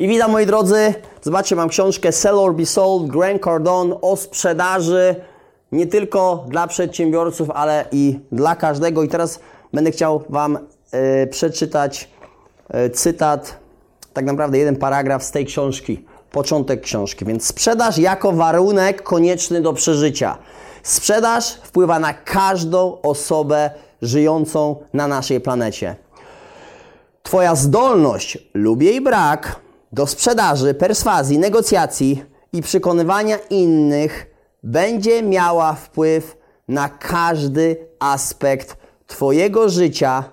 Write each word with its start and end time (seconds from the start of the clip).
I 0.00 0.08
witam 0.08 0.30
moi 0.30 0.46
drodzy, 0.46 0.94
zobaczcie, 1.22 1.56
mam 1.56 1.68
książkę 1.68 2.12
Sell 2.12 2.38
or 2.38 2.54
Be 2.54 2.66
Sold, 2.66 3.06
Grant 3.06 3.42
Cardone 3.42 4.00
o 4.00 4.16
sprzedaży, 4.16 5.14
nie 5.72 5.86
tylko 5.86 6.44
dla 6.48 6.66
przedsiębiorców, 6.66 7.50
ale 7.50 7.84
i 7.92 8.20
dla 8.32 8.56
każdego. 8.56 9.02
I 9.02 9.08
teraz 9.08 9.40
będę 9.72 9.90
chciał 9.90 10.22
Wam 10.28 10.58
e, 10.90 11.26
przeczytać 11.26 12.10
e, 12.68 12.90
cytat, 12.90 13.58
tak 14.12 14.24
naprawdę 14.24 14.58
jeden 14.58 14.76
paragraf 14.76 15.24
z 15.24 15.30
tej 15.30 15.46
książki, 15.46 16.04
początek 16.32 16.80
książki. 16.80 17.24
Więc 17.24 17.46
sprzedaż 17.46 17.98
jako 17.98 18.32
warunek 18.32 19.02
konieczny 19.02 19.60
do 19.60 19.72
przeżycia. 19.72 20.38
Sprzedaż 20.82 21.54
wpływa 21.54 21.98
na 21.98 22.14
każdą 22.14 23.00
osobę 23.02 23.70
żyjącą 24.02 24.76
na 24.92 25.08
naszej 25.08 25.40
planecie. 25.40 25.96
Twoja 27.22 27.54
zdolność 27.54 28.38
lub 28.54 28.82
jej 28.82 29.00
brak 29.00 29.67
do 29.92 30.06
sprzedaży, 30.06 30.74
perswazji, 30.74 31.38
negocjacji 31.38 32.24
i 32.52 32.62
przekonywania 32.62 33.36
innych 33.50 34.26
będzie 34.62 35.22
miała 35.22 35.72
wpływ 35.72 36.36
na 36.68 36.88
każdy 36.88 37.76
aspekt 37.98 38.76
Twojego 39.06 39.68
życia 39.68 40.24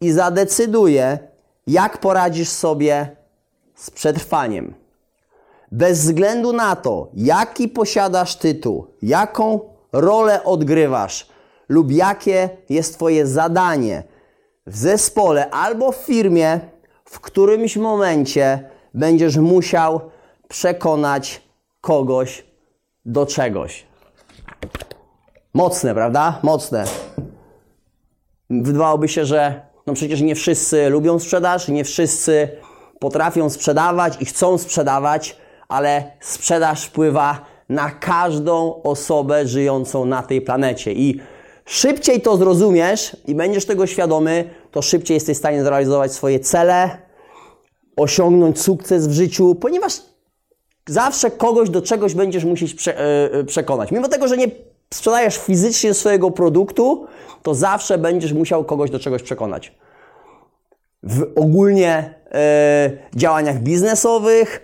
i 0.00 0.12
zadecyduje, 0.12 1.18
jak 1.66 1.98
poradzisz 1.98 2.48
sobie 2.48 3.16
z 3.74 3.90
przetrwaniem. 3.90 4.74
Bez 5.72 6.00
względu 6.00 6.52
na 6.52 6.76
to, 6.76 7.08
jaki 7.14 7.68
posiadasz 7.68 8.36
tytuł, 8.36 8.86
jaką 9.02 9.60
rolę 9.92 10.44
odgrywasz 10.44 11.28
lub 11.68 11.92
jakie 11.92 12.48
jest 12.68 12.94
Twoje 12.94 13.26
zadanie 13.26 14.02
w 14.66 14.76
zespole 14.76 15.50
albo 15.50 15.92
w 15.92 15.96
firmie, 15.96 16.60
w 17.04 17.20
którymś 17.20 17.76
momencie 17.76 18.70
będziesz 18.96 19.36
musiał 19.36 20.00
przekonać 20.48 21.42
kogoś 21.80 22.44
do 23.04 23.26
czegoś. 23.26 23.86
Mocne, 25.54 25.94
prawda? 25.94 26.38
Mocne. 26.42 26.84
Wydawałoby 28.50 29.08
się, 29.08 29.24
że 29.24 29.60
no 29.86 29.94
przecież 29.94 30.20
nie 30.20 30.34
wszyscy 30.34 30.88
lubią 30.88 31.18
sprzedaż, 31.18 31.68
nie 31.68 31.84
wszyscy 31.84 32.48
potrafią 32.98 33.50
sprzedawać 33.50 34.16
i 34.20 34.24
chcą 34.24 34.58
sprzedawać, 34.58 35.36
ale 35.68 36.10
sprzedaż 36.20 36.84
wpływa 36.84 37.40
na 37.68 37.90
każdą 37.90 38.82
osobę 38.82 39.46
żyjącą 39.46 40.04
na 40.04 40.22
tej 40.22 40.40
planecie. 40.40 40.92
I 40.92 41.20
szybciej 41.64 42.20
to 42.20 42.36
zrozumiesz 42.36 43.16
i 43.26 43.34
będziesz 43.34 43.66
tego 43.66 43.86
świadomy, 43.86 44.50
to 44.70 44.82
szybciej 44.82 45.14
jesteś 45.14 45.36
w 45.36 45.38
stanie 45.38 45.64
zrealizować 45.64 46.12
swoje 46.12 46.40
cele, 46.40 47.05
osiągnąć 47.96 48.60
sukces 48.60 49.06
w 49.06 49.12
życiu, 49.12 49.54
ponieważ 49.54 49.92
zawsze 50.88 51.30
kogoś 51.30 51.70
do 51.70 51.82
czegoś 51.82 52.14
będziesz 52.14 52.44
musieć 52.44 52.74
prze, 52.74 53.30
yy, 53.32 53.44
przekonać. 53.44 53.90
Mimo 53.92 54.08
tego, 54.08 54.28
że 54.28 54.36
nie 54.36 54.50
sprzedajesz 54.94 55.38
fizycznie 55.38 55.94
swojego 55.94 56.30
produktu, 56.30 57.06
to 57.42 57.54
zawsze 57.54 57.98
będziesz 57.98 58.32
musiał 58.32 58.64
kogoś 58.64 58.90
do 58.90 58.98
czegoś 58.98 59.22
przekonać. 59.22 59.74
W 61.02 61.32
ogólnie 61.36 62.14
yy, 62.24 63.20
działaniach 63.20 63.58
biznesowych, 63.60 64.60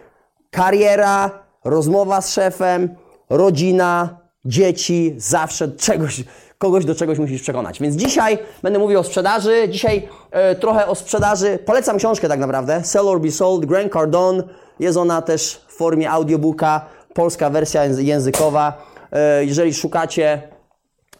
kariera, 0.50 1.30
rozmowa 1.64 2.20
z 2.20 2.32
szefem, 2.32 2.96
rodzina, 3.30 4.18
dzieci, 4.44 5.14
zawsze 5.16 5.68
czegoś, 5.68 6.24
kogoś 6.62 6.84
do 6.84 6.94
czegoś 6.94 7.18
musisz 7.18 7.42
przekonać. 7.42 7.80
Więc 7.80 7.96
dzisiaj 7.96 8.38
będę 8.62 8.78
mówił 8.78 9.00
o 9.00 9.04
sprzedaży, 9.04 9.68
dzisiaj 9.68 10.08
e, 10.30 10.54
trochę 10.54 10.86
o 10.86 10.94
sprzedaży. 10.94 11.58
Polecam 11.64 11.98
książkę 11.98 12.28
tak 12.28 12.40
naprawdę, 12.40 12.84
Sell 12.84 13.08
or 13.08 13.20
Be 13.20 13.30
Sold, 13.30 13.66
Grant 13.66 13.92
Cardone. 13.92 14.42
Jest 14.80 14.98
ona 14.98 15.22
też 15.22 15.64
w 15.68 15.72
formie 15.72 16.10
audiobooka, 16.10 16.86
polska 17.14 17.50
wersja 17.50 17.84
językowa. 17.84 18.82
E, 19.12 19.44
jeżeli 19.44 19.74
szukacie 19.74 20.42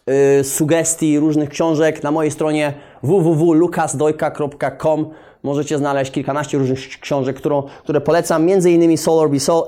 e, 0.05 0.43
sugestii 0.43 1.19
różnych 1.19 1.49
książek, 1.49 2.03
na 2.03 2.11
mojej 2.11 2.31
stronie 2.31 2.73
www.lukasdojka.com 3.03 5.09
możecie 5.43 5.77
znaleźć 5.77 6.11
kilkanaście 6.11 6.57
różnych 6.57 6.79
książek, 6.99 7.35
którą, 7.35 7.63
które 7.83 8.01
polecam, 8.01 8.45
między 8.45 8.71
innymi 8.71 8.97
Sell 8.97 9.13
or 9.13 9.29
Be 9.29 9.39
Sold, 9.39 9.65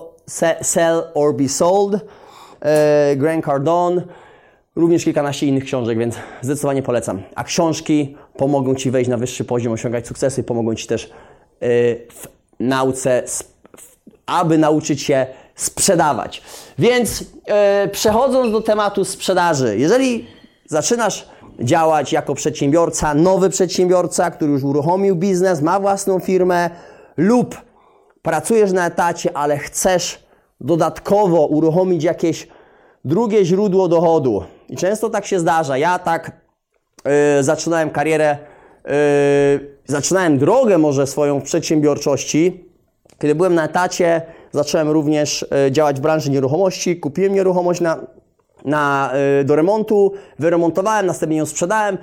Sell 0.61 1.03
or 1.13 1.35
Be 1.35 1.49
Sold, 1.49 1.95
e, 2.61 3.16
Grant 3.16 3.45
Cardone, 3.45 4.01
również 4.75 5.03
kilkanaście 5.03 5.45
innych 5.45 5.63
książek, 5.63 5.97
więc 5.97 6.15
zdecydowanie 6.41 6.83
polecam. 6.83 7.21
A 7.35 7.43
książki 7.43 8.15
pomogą 8.37 8.75
Ci 8.75 8.91
wejść 8.91 9.09
na 9.09 9.17
wyższy 9.17 9.45
poziom, 9.45 9.73
osiągać 9.73 10.07
sukcesy, 10.07 10.43
pomogą 10.43 10.75
Ci 10.75 10.87
też 10.87 11.05
e, 11.05 11.09
w 11.95 12.27
nauce, 12.59 13.23
aby 14.25 14.57
nauczyć 14.57 15.01
się 15.01 15.27
sprzedawać. 15.55 16.41
Więc 16.79 17.23
e, 17.47 17.87
przechodząc 17.91 18.51
do 18.51 18.61
tematu 18.61 19.05
sprzedaży, 19.05 19.77
jeżeli 19.77 20.27
zaczynasz 20.65 21.29
działać 21.59 22.13
jako 22.13 22.35
przedsiębiorca, 22.35 23.13
nowy 23.13 23.49
przedsiębiorca, 23.49 24.31
który 24.31 24.51
już 24.51 24.63
uruchomił 24.63 25.15
biznes, 25.15 25.61
ma 25.61 25.79
własną 25.79 26.19
firmę 26.19 26.69
lub 27.17 27.61
pracujesz 28.21 28.71
na 28.71 28.87
etacie, 28.87 29.37
ale 29.37 29.57
chcesz 29.57 30.25
dodatkowo 30.61 31.45
uruchomić 31.45 32.03
jakieś 32.03 32.47
drugie 33.05 33.45
źródło 33.45 33.87
dochodu. 33.87 34.43
I 34.69 34.75
często 34.75 35.09
tak 35.09 35.25
się 35.25 35.39
zdarza. 35.39 35.77
Ja 35.77 35.99
tak 35.99 36.31
yy, 37.05 37.43
zaczynałem 37.43 37.89
karierę, 37.89 38.37
yy, 38.85 38.91
zaczynałem 39.85 40.37
drogę 40.37 40.77
może 40.77 41.07
swoją 41.07 41.39
w 41.39 41.43
przedsiębiorczości. 41.43 42.65
Kiedy 43.19 43.35
byłem 43.35 43.55
na 43.55 43.65
etacie, 43.65 44.21
zacząłem 44.51 44.89
również 44.89 45.45
yy, 45.65 45.71
działać 45.71 45.97
w 45.97 45.99
branży 45.99 46.31
nieruchomości. 46.31 46.99
Kupiłem 46.99 47.33
nieruchomość 47.33 47.81
na, 47.81 47.99
na, 48.65 49.13
do 49.45 49.55
remontu, 49.55 50.13
wyremontowałem, 50.39 51.05
następnie 51.05 51.37
ją 51.37 51.45
sprzedałem. 51.45 51.97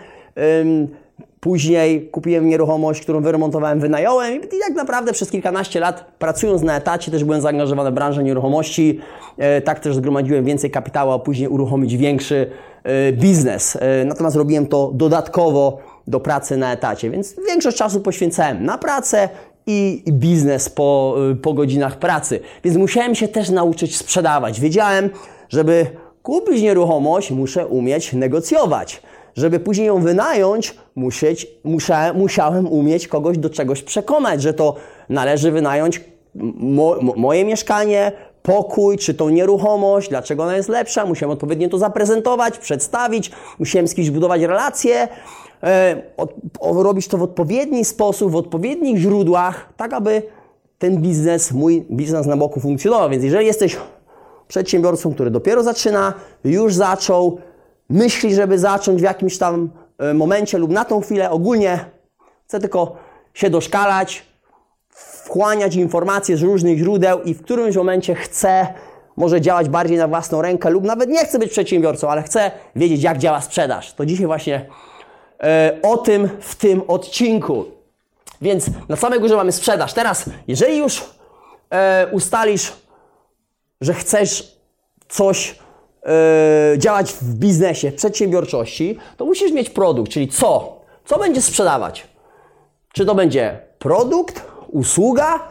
Później 1.44 2.08
kupiłem 2.08 2.48
nieruchomość, 2.48 3.00
którą 3.00 3.20
wyremontowałem, 3.20 3.80
wynająłem 3.80 4.36
i 4.42 4.46
tak 4.66 4.74
naprawdę 4.76 5.12
przez 5.12 5.30
kilkanaście 5.30 5.80
lat 5.80 6.04
pracując 6.18 6.62
na 6.62 6.76
etacie 6.76 7.10
też 7.10 7.24
byłem 7.24 7.40
zaangażowany 7.40 7.90
w 7.90 7.94
branżę 7.94 8.24
nieruchomości. 8.24 9.00
E, 9.38 9.60
tak 9.60 9.80
też 9.80 9.96
zgromadziłem 9.96 10.44
więcej 10.44 10.70
kapitału, 10.70 11.12
a 11.12 11.18
później 11.18 11.48
uruchomić 11.48 11.96
większy 11.96 12.50
e, 12.84 13.12
biznes. 13.12 13.76
E, 13.80 14.04
natomiast 14.04 14.36
robiłem 14.36 14.66
to 14.66 14.90
dodatkowo 14.94 15.78
do 16.06 16.20
pracy 16.20 16.56
na 16.56 16.72
etacie, 16.72 17.10
więc 17.10 17.34
większość 17.48 17.76
czasu 17.76 18.00
poświęcałem 18.00 18.64
na 18.64 18.78
pracę 18.78 19.28
i 19.66 20.04
biznes 20.08 20.68
po, 20.68 21.16
po 21.42 21.54
godzinach 21.54 21.98
pracy. 21.98 22.40
Więc 22.64 22.76
musiałem 22.76 23.14
się 23.14 23.28
też 23.28 23.50
nauczyć 23.50 23.96
sprzedawać. 23.96 24.60
Wiedziałem, 24.60 25.10
żeby 25.48 25.86
kupić 26.22 26.62
nieruchomość, 26.62 27.30
muszę 27.30 27.66
umieć 27.66 28.12
negocjować 28.12 29.02
żeby 29.36 29.60
później 29.60 29.86
ją 29.86 30.00
wynająć, 30.00 30.74
musieć, 30.94 31.46
musiałem 32.14 32.66
umieć 32.66 33.08
kogoś 33.08 33.38
do 33.38 33.50
czegoś 33.50 33.82
przekonać, 33.82 34.42
że 34.42 34.54
to 34.54 34.74
należy 35.08 35.50
wynająć 35.50 36.00
mo, 36.34 36.96
moje 37.16 37.44
mieszkanie, 37.44 38.12
pokój, 38.42 38.98
czy 38.98 39.14
tą 39.14 39.28
nieruchomość, 39.28 40.08
dlaczego 40.08 40.42
ona 40.42 40.56
jest 40.56 40.68
lepsza. 40.68 41.06
Musiałem 41.06 41.32
odpowiednio 41.32 41.68
to 41.68 41.78
zaprezentować, 41.78 42.58
przedstawić, 42.58 43.30
musiałem 43.58 43.88
z 43.88 43.94
kimś 43.94 44.10
budować 44.10 44.42
relacje, 44.42 45.08
e, 45.62 46.02
o, 46.60 46.82
robić 46.82 47.08
to 47.08 47.18
w 47.18 47.22
odpowiedni 47.22 47.84
sposób, 47.84 48.32
w 48.32 48.36
odpowiednich 48.36 48.98
źródłach, 48.98 49.72
tak 49.76 49.92
aby 49.92 50.22
ten 50.78 51.02
biznes, 51.02 51.52
mój 51.52 51.86
biznes 51.90 52.26
na 52.26 52.36
boku 52.36 52.60
funkcjonował. 52.60 53.10
Więc 53.10 53.24
jeżeli 53.24 53.46
jesteś 53.46 53.76
przedsiębiorcą, 54.48 55.14
który 55.14 55.30
dopiero 55.30 55.62
zaczyna, 55.62 56.14
już 56.44 56.74
zaczął, 56.74 57.38
myśli, 57.92 58.34
żeby 58.34 58.58
zacząć 58.58 59.00
w 59.00 59.04
jakimś 59.04 59.38
tam 59.38 59.70
e, 59.98 60.14
momencie 60.14 60.58
lub 60.58 60.70
na 60.70 60.84
tą 60.84 61.00
chwilę. 61.00 61.30
Ogólnie 61.30 61.84
chcę 62.46 62.60
tylko 62.60 62.96
się 63.34 63.50
doszkalać, 63.50 64.26
wchłaniać 64.90 65.74
informacje 65.74 66.36
z 66.36 66.42
różnych 66.42 66.78
źródeł 66.78 67.22
i 67.22 67.34
w 67.34 67.42
którymś 67.42 67.76
momencie 67.76 68.14
chcę 68.14 68.66
może 69.16 69.40
działać 69.40 69.68
bardziej 69.68 69.98
na 69.98 70.08
własną 70.08 70.42
rękę 70.42 70.70
lub 70.70 70.84
nawet 70.84 71.10
nie 71.10 71.24
chcę 71.24 71.38
być 71.38 71.50
przedsiębiorcą, 71.50 72.10
ale 72.10 72.22
chcę 72.22 72.50
wiedzieć, 72.76 73.02
jak 73.02 73.18
działa 73.18 73.40
sprzedaż. 73.40 73.92
To 73.92 74.06
dzisiaj 74.06 74.26
właśnie 74.26 74.66
e, 75.42 75.78
o 75.82 75.96
tym 75.96 76.28
w 76.40 76.54
tym 76.54 76.82
odcinku. 76.88 77.64
Więc 78.42 78.66
na 78.88 78.96
samej 78.96 79.20
górze 79.20 79.36
mamy 79.36 79.52
sprzedaż. 79.52 79.92
Teraz, 79.92 80.24
jeżeli 80.48 80.78
już 80.78 81.04
e, 81.70 82.06
ustalisz, 82.12 82.72
że 83.80 83.94
chcesz 83.94 84.56
coś 85.08 85.61
yy, 86.04 86.78
działać 86.78 87.12
w 87.12 87.34
biznesie, 87.34 87.90
w 87.90 87.94
przedsiębiorczości, 87.94 88.98
to 89.16 89.24
musisz 89.24 89.52
mieć 89.52 89.70
produkt, 89.70 90.12
czyli 90.12 90.28
co? 90.28 90.80
Co 91.04 91.18
będziesz 91.18 91.44
sprzedawać? 91.44 92.06
Czy 92.92 93.06
to 93.06 93.14
będzie 93.14 93.58
produkt, 93.78 94.42
usługa, 94.68 95.48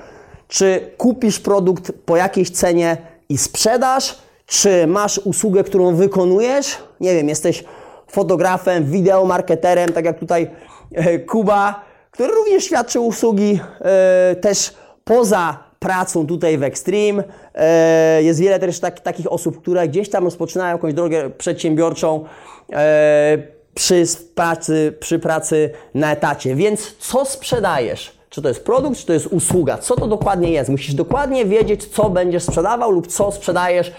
czy 0.48 0.92
kupisz 0.98 1.39
produkt 1.39 1.92
po 2.06 2.18
jakiejś 2.18 2.50
cenie 2.50 2.98
i 3.30 3.38
sprzedasz, 3.38 4.18
czy 4.45 4.88
masz 4.88 5.18
usługę, 5.18 5.63
którą 5.63 5.95
wykonujesz? 5.95 6.77
Nie 7.00 7.13
wiem, 7.13 7.30
jesteś 7.30 7.63
fotografem, 8.07 8.92
wideomarketerem, 8.92 9.94
tak 9.94 10.06
jak 10.06 10.19
tutaj 10.19 10.50
e, 10.94 11.19
Kuba, 11.19 11.86
który 12.12 12.33
również 12.33 12.63
świadczy 12.63 13.00
usługi 13.00 13.59
e, 13.81 14.36
też 14.36 14.74
poza 15.03 15.70
pracą 15.81 16.28
tutaj 16.28 16.57
w 16.57 16.63
Extreme. 16.63 17.24
E, 17.56 18.24
jest 18.24 18.39
wiele 18.39 18.60
też 18.60 18.80
tak, 18.80 19.00
takich 19.00 19.31
osób, 19.31 19.62
które 19.62 19.88
gdzieś 19.88 20.10
tam 20.10 20.24
rozpoczynają 20.24 20.75
jakąś 20.75 20.94
drogę 20.94 21.30
przedsiębiorczą 21.30 22.25
e, 22.74 23.38
przy 23.74 24.04
pracy, 24.36 24.98
przy 25.00 25.19
pracy 25.19 25.69
na 25.94 26.12
etacie. 26.12 26.56
Więc 26.56 26.95
co 27.00 27.25
sprzedajesz? 27.25 28.18
Czy 28.30 28.42
to 28.42 28.48
jest 28.48 28.63
produkt, 28.63 29.00
czy 29.00 29.06
to 29.06 29.13
jest 29.13 29.28
usługa? 29.28 29.78
Co 29.78 29.95
to 29.95 30.07
dokładnie 30.07 30.51
jest? 30.51 30.69
Musisz 30.69 30.94
dokładnie 30.94 31.45
wiedzieć, 31.45 31.86
co 31.86 32.10
będziesz 32.10 32.44
sprzedawał 32.44 32.92
lub 32.92 33.07
co 33.07 33.31
sprzedajesz, 33.31 33.92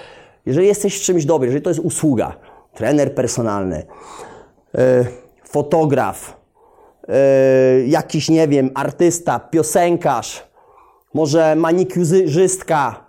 jeżeli 0.46 0.66
jesteś 0.66 1.02
czymś 1.02 1.24
dobry, 1.24 1.46
jeżeli 1.46 1.62
to 1.62 1.70
jest 1.70 1.80
usługa. 1.80 2.36
Trener 2.74 3.14
personalny, 3.14 3.86
e, 4.74 5.04
fotograf, 5.44 6.42
jakiś, 7.86 8.28
nie 8.28 8.48
wiem, 8.48 8.70
artysta, 8.74 9.40
piosenkarz, 9.40 10.51
może 11.14 11.56
manikurzystka, 11.56 13.04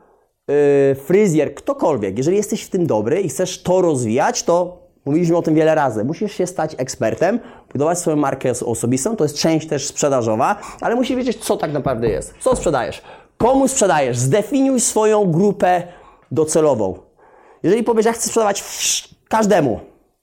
yy, 0.47 0.55
fryzjer, 0.95 1.55
ktokolwiek. 1.55 2.17
Jeżeli 2.17 2.37
jesteś 2.37 2.63
w 2.63 2.69
tym 2.69 2.87
dobry 2.87 3.21
i 3.21 3.29
chcesz 3.29 3.63
to 3.63 3.81
rozwijać, 3.81 4.43
to 4.43 4.83
mówiliśmy 5.05 5.37
o 5.37 5.41
tym 5.41 5.55
wiele 5.55 5.75
razy. 5.75 6.03
Musisz 6.03 6.31
się 6.31 6.47
stać 6.47 6.75
ekspertem, 6.77 7.39
budować 7.71 7.99
swoją 7.99 8.17
markę 8.17 8.51
osobistą, 8.65 9.15
to 9.15 9.23
jest 9.23 9.37
część 9.37 9.67
też 9.67 9.87
sprzedażowa, 9.87 10.55
ale 10.81 10.95
musisz 10.95 11.17
wiedzieć, 11.17 11.45
co 11.45 11.57
tak 11.57 11.73
naprawdę 11.73 12.09
jest. 12.09 12.33
Co 12.39 12.55
sprzedajesz? 12.55 13.01
Komu 13.37 13.67
sprzedajesz? 13.67 14.17
Zdefiniuj 14.17 14.79
swoją 14.79 15.31
grupę 15.31 15.83
docelową. 16.31 16.97
Jeżeli 17.63 17.83
powiesz, 17.83 18.05
ja 18.05 18.13
chcę 18.13 18.27
sprzedawać 18.27 18.63
każdemu, 19.29 19.79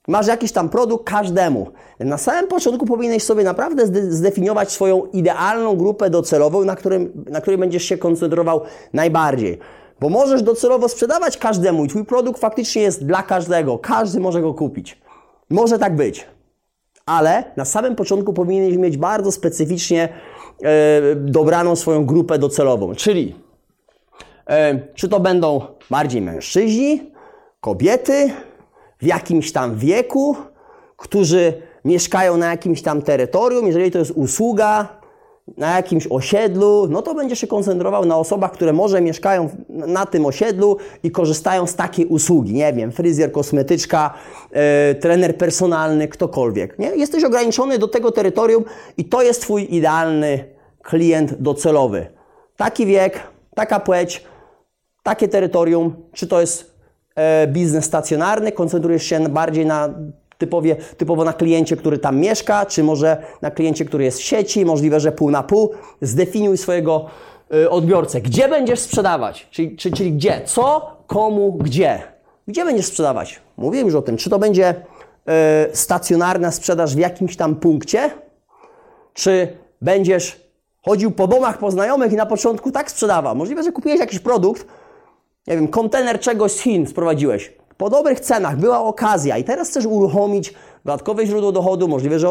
Masz 0.07 0.27
jakiś 0.27 0.51
tam 0.51 0.69
produkt 0.69 1.05
każdemu. 1.05 1.67
Na 1.99 2.17
samym 2.17 2.47
początku 2.47 2.85
powinieneś 2.85 3.23
sobie 3.23 3.43
naprawdę 3.43 3.85
zdefiniować 4.13 4.71
swoją 4.71 5.05
idealną 5.05 5.75
grupę 5.75 6.09
docelową, 6.09 6.65
na, 6.65 6.75
którym, 6.75 7.25
na 7.29 7.41
której 7.41 7.57
będziesz 7.57 7.83
się 7.83 7.97
koncentrował 7.97 8.61
najbardziej. 8.93 9.59
Bo 9.99 10.09
możesz 10.09 10.43
docelowo 10.43 10.89
sprzedawać 10.89 11.37
każdemu 11.37 11.85
i 11.85 11.87
Twój 11.87 12.05
produkt 12.05 12.39
faktycznie 12.39 12.81
jest 12.81 13.05
dla 13.05 13.23
każdego. 13.23 13.77
Każdy 13.77 14.19
może 14.19 14.41
go 14.41 14.53
kupić. 14.53 15.01
Może 15.49 15.79
tak 15.79 15.95
być. 15.95 16.27
Ale 17.05 17.43
na 17.57 17.65
samym 17.65 17.95
początku 17.95 18.33
powinieneś 18.33 18.77
mieć 18.77 18.97
bardzo 18.97 19.31
specyficznie 19.31 20.09
e, 20.63 21.15
dobraną 21.15 21.75
swoją 21.75 22.05
grupę 22.05 22.39
docelową. 22.39 22.95
Czyli 22.95 23.35
e, 24.47 24.79
czy 24.93 25.09
to 25.09 25.19
będą 25.19 25.61
bardziej 25.89 26.21
mężczyźni, 26.21 27.11
kobiety, 27.59 28.31
w 29.01 29.05
jakimś 29.05 29.51
tam 29.51 29.75
wieku, 29.75 30.35
którzy 30.97 31.53
mieszkają 31.85 32.37
na 32.37 32.49
jakimś 32.49 32.81
tam 32.81 33.01
terytorium, 33.01 33.67
jeżeli 33.67 33.91
to 33.91 33.99
jest 33.99 34.11
usługa, 34.11 35.01
na 35.57 35.75
jakimś 35.75 36.07
osiedlu, 36.09 36.87
no 36.89 37.01
to 37.01 37.15
będzie 37.15 37.35
się 37.35 37.47
koncentrował 37.47 38.05
na 38.05 38.17
osobach, 38.17 38.51
które 38.51 38.73
może 38.73 39.01
mieszkają 39.01 39.49
na 39.69 40.05
tym 40.05 40.25
osiedlu 40.25 40.77
i 41.03 41.11
korzystają 41.11 41.67
z 41.67 41.75
takiej 41.75 42.05
usługi. 42.05 42.53
Nie 42.53 42.73
wiem, 42.73 42.91
fryzjer, 42.91 43.31
kosmetyczka, 43.31 44.13
yy, 44.51 44.95
trener 44.95 45.37
personalny, 45.37 46.07
ktokolwiek. 46.07 46.79
Nie? 46.79 46.87
Jesteś 46.95 47.23
ograniczony 47.23 47.77
do 47.77 47.87
tego 47.87 48.11
terytorium 48.11 48.63
i 48.97 49.05
to 49.05 49.21
jest 49.21 49.41
Twój 49.41 49.75
idealny 49.75 50.45
klient 50.81 51.41
docelowy. 51.41 52.07
Taki 52.57 52.85
wiek, 52.85 53.19
taka 53.55 53.79
płeć, 53.79 54.23
takie 55.03 55.27
terytorium, 55.27 55.95
czy 56.13 56.27
to 56.27 56.41
jest 56.41 56.70
biznes 57.47 57.85
stacjonarny, 57.85 58.51
koncentrujesz 58.51 59.03
się 59.03 59.29
bardziej 59.29 59.65
na 59.65 59.89
typowie, 60.41 60.75
typowo 60.97 61.23
na 61.23 61.33
kliencie, 61.33 61.77
który 61.77 61.97
tam 61.97 62.19
mieszka, 62.19 62.65
czy 62.65 62.83
może 62.83 63.17
na 63.41 63.51
kliencie, 63.51 63.85
który 63.85 64.03
jest 64.03 64.19
w 64.19 64.23
sieci, 64.23 64.65
możliwe, 64.65 64.99
że 64.99 65.11
pół 65.11 65.31
na 65.31 65.43
pół. 65.43 65.71
Zdefiniuj 66.01 66.57
swojego 66.57 67.05
e, 67.53 67.69
odbiorcę. 67.69 68.21
Gdzie 68.21 68.49
będziesz 68.49 68.79
sprzedawać? 68.79 69.47
Czyli, 69.51 69.75
czyli, 69.77 69.95
czyli 69.95 70.13
gdzie? 70.13 70.41
Co, 70.45 70.97
komu, 71.07 71.53
gdzie? 71.53 71.99
Gdzie 72.47 72.65
będziesz 72.65 72.85
sprzedawać? 72.85 73.39
Mówiłem 73.57 73.87
już 73.87 73.95
o 73.95 74.01
tym. 74.01 74.17
Czy 74.17 74.29
to 74.29 74.39
będzie 74.39 74.69
y, 74.71 75.75
stacjonarna 75.75 76.51
sprzedaż 76.51 76.95
w 76.95 76.99
jakimś 76.99 77.35
tam 77.37 77.55
punkcie? 77.55 78.09
Czy 79.13 79.57
będziesz 79.81 80.41
chodził 80.81 81.11
po 81.11 81.27
domach, 81.27 81.57
po 81.57 81.71
znajomych 81.71 82.13
i 82.13 82.15
na 82.15 82.25
początku 82.25 82.71
tak 82.71 82.91
sprzedawał? 82.91 83.35
Możliwe, 83.35 83.63
że 83.63 83.71
kupiłeś 83.71 83.99
jakiś 83.99 84.19
produkt, 84.19 84.65
nie 85.47 85.55
wiem, 85.55 85.67
kontener 85.67 86.19
czegoś 86.19 86.51
z 86.51 86.59
Chin 86.59 86.87
sprowadziłeś. 86.87 87.53
Po 87.77 87.89
dobrych 87.89 88.19
cenach 88.19 88.57
była 88.57 88.83
okazja 88.83 89.37
i 89.37 89.43
teraz 89.43 89.69
chcesz 89.69 89.85
uruchomić 89.85 90.53
dodatkowe 90.85 91.25
źródło 91.25 91.51
dochodu, 91.51 91.87
możliwe, 91.87 92.19
że 92.19 92.27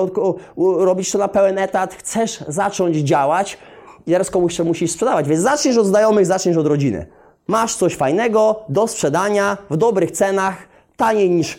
robisz 0.56 1.12
to 1.12 1.18
na 1.18 1.28
pełen 1.28 1.58
etat, 1.58 1.94
chcesz 1.94 2.44
zacząć 2.48 2.96
działać 2.96 3.58
i 4.06 4.10
teraz 4.12 4.30
komuś 4.30 4.56
się 4.56 4.64
musisz 4.64 4.90
sprzedawać. 4.90 5.28
Więc 5.28 5.42
zaczniesz 5.42 5.76
od 5.76 5.86
znajomych, 5.86 6.26
zaczniesz 6.26 6.56
od 6.56 6.66
rodziny. 6.66 7.06
Masz 7.46 7.74
coś 7.74 7.96
fajnego 7.96 8.60
do 8.68 8.86
sprzedania 8.86 9.58
w 9.70 9.76
dobrych 9.76 10.10
cenach, 10.10 10.56
taniej 10.96 11.30
niż 11.30 11.58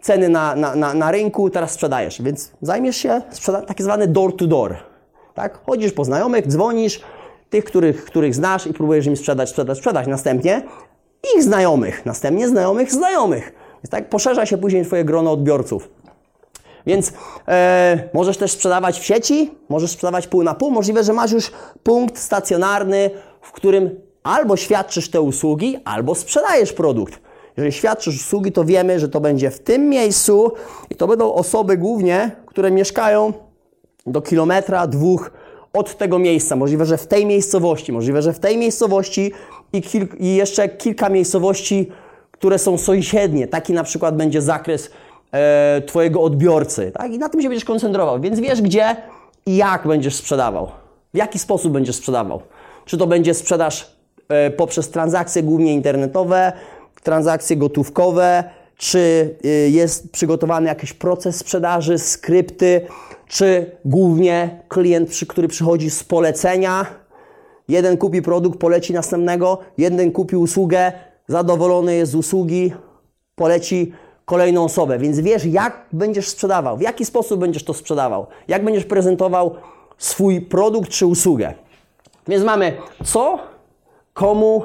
ceny 0.00 0.28
na, 0.28 0.54
na, 0.54 0.74
na, 0.74 0.94
na 0.94 1.10
rynku, 1.10 1.50
teraz 1.50 1.70
sprzedajesz. 1.70 2.22
Więc 2.22 2.52
zajmiesz 2.62 2.96
się 2.96 3.22
takie 3.66 3.84
zwane 3.84 4.06
door 4.06 4.36
to 4.36 4.46
door. 4.46 4.76
Tak? 5.34 5.64
Chodzisz 5.66 5.92
po 5.92 6.04
znajomych, 6.04 6.46
dzwonisz, 6.46 7.00
tych, 7.50 7.64
których, 7.64 8.04
których 8.04 8.34
znasz 8.34 8.66
i 8.66 8.72
próbujesz 8.72 9.06
im 9.06 9.16
sprzedać, 9.16 9.48
sprzedać, 9.48 9.78
sprzedać. 9.78 10.06
Następnie 10.06 10.62
ich 11.36 11.42
znajomych, 11.42 12.06
następnie 12.06 12.48
znajomych 12.48 12.92
znajomych. 12.92 13.52
Więc 13.74 13.90
tak 13.90 14.08
poszerza 14.08 14.46
się 14.46 14.58
później 14.58 14.84
Twoje 14.84 15.04
grono 15.04 15.32
odbiorców. 15.32 15.88
Więc 16.86 17.12
e, 17.48 18.08
możesz 18.14 18.36
też 18.36 18.50
sprzedawać 18.50 19.00
w 19.00 19.04
sieci, 19.04 19.50
możesz 19.68 19.90
sprzedawać 19.90 20.26
pół 20.26 20.42
na 20.42 20.54
pół. 20.54 20.70
Możliwe, 20.70 21.04
że 21.04 21.12
masz 21.12 21.32
już 21.32 21.52
punkt 21.82 22.18
stacjonarny, 22.18 23.10
w 23.40 23.52
którym 23.52 23.90
albo 24.22 24.56
świadczysz 24.56 25.10
te 25.10 25.20
usługi, 25.20 25.78
albo 25.84 26.14
sprzedajesz 26.14 26.72
produkt. 26.72 27.20
Jeżeli 27.56 27.72
świadczysz 27.72 28.16
usługi, 28.16 28.52
to 28.52 28.64
wiemy, 28.64 29.00
że 29.00 29.08
to 29.08 29.20
będzie 29.20 29.50
w 29.50 29.58
tym 29.58 29.88
miejscu 29.88 30.52
i 30.90 30.94
to 30.94 31.06
będą 31.06 31.32
osoby 31.32 31.76
głównie, 31.76 32.30
które 32.46 32.70
mieszkają 32.70 33.32
do 34.06 34.22
kilometra, 34.22 34.86
dwóch 34.86 35.30
od 35.72 35.98
tego 35.98 36.18
miejsca. 36.18 36.56
Możliwe, 36.56 36.86
że 36.86 36.98
w 36.98 37.06
tej 37.06 37.26
miejscowości, 37.26 37.92
możliwe, 37.92 38.22
że 38.22 38.32
w 38.32 38.38
tej 38.38 38.56
miejscowości 38.56 39.32
i, 39.72 39.82
i 40.18 40.34
jeszcze 40.36 40.68
kilka 40.68 41.08
miejscowości, 41.08 41.88
które 42.30 42.58
są 42.58 42.78
sąsiednie. 42.78 43.46
Taki 43.46 43.72
na 43.72 43.84
przykład 43.84 44.16
będzie 44.16 44.42
zakres 44.42 44.90
e, 45.32 45.82
Twojego 45.86 46.22
odbiorcy. 46.22 46.92
Tak? 46.94 47.12
I 47.12 47.18
na 47.18 47.28
tym 47.28 47.42
się 47.42 47.48
będziesz 47.48 47.64
koncentrował. 47.64 48.20
Więc 48.20 48.40
wiesz, 48.40 48.62
gdzie 48.62 48.96
i 49.46 49.56
jak 49.56 49.86
będziesz 49.86 50.14
sprzedawał. 50.14 50.70
W 51.14 51.16
jaki 51.16 51.38
sposób 51.38 51.72
będziesz 51.72 51.96
sprzedawał. 51.96 52.42
Czy 52.84 52.98
to 52.98 53.06
będzie 53.06 53.34
sprzedaż 53.34 53.96
e, 54.28 54.50
poprzez 54.50 54.90
transakcje 54.90 55.42
głównie 55.42 55.74
internetowe, 55.74 56.52
transakcje 57.02 57.56
gotówkowe, 57.56 58.44
czy 58.76 59.34
e, 59.44 59.48
jest 59.48 60.12
przygotowany 60.12 60.68
jakiś 60.68 60.92
proces 60.92 61.36
sprzedaży, 61.36 61.98
skrypty, 61.98 62.86
czy 63.30 63.70
głównie 63.84 64.60
klient, 64.68 65.10
który 65.28 65.48
przychodzi 65.48 65.90
z 65.90 66.04
polecenia, 66.04 66.86
Jeden 67.70 67.96
kupi 67.96 68.22
produkt, 68.22 68.58
poleci 68.58 68.92
następnego, 68.92 69.58
jeden 69.78 70.12
kupi 70.12 70.36
usługę, 70.36 70.92
zadowolony 71.28 71.94
jest 71.94 72.12
z 72.12 72.14
usługi, 72.14 72.72
poleci 73.34 73.92
kolejną 74.24 74.64
osobę. 74.64 74.98
Więc 74.98 75.20
wiesz, 75.20 75.44
jak 75.44 75.86
będziesz 75.92 76.28
sprzedawał, 76.28 76.76
w 76.76 76.80
jaki 76.80 77.04
sposób 77.04 77.40
będziesz 77.40 77.64
to 77.64 77.74
sprzedawał, 77.74 78.26
jak 78.48 78.64
będziesz 78.64 78.84
prezentował 78.84 79.54
swój 79.98 80.40
produkt 80.40 80.90
czy 80.90 81.06
usługę. 81.06 81.54
Więc 82.28 82.44
mamy 82.44 82.72
co, 83.04 83.38
komu, 84.14 84.62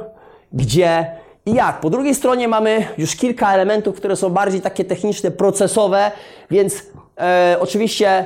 gdzie 0.53 1.11
i 1.45 1.53
jak. 1.53 1.79
Po 1.79 1.89
drugiej 1.89 2.15
stronie 2.15 2.47
mamy 2.47 2.87
już 2.97 3.15
kilka 3.15 3.53
elementów, 3.53 3.95
które 3.95 4.15
są 4.15 4.29
bardziej 4.29 4.61
takie 4.61 4.85
techniczne, 4.85 5.31
procesowe, 5.31 6.11
więc 6.51 6.83
e, 7.19 7.57
oczywiście 7.59 8.25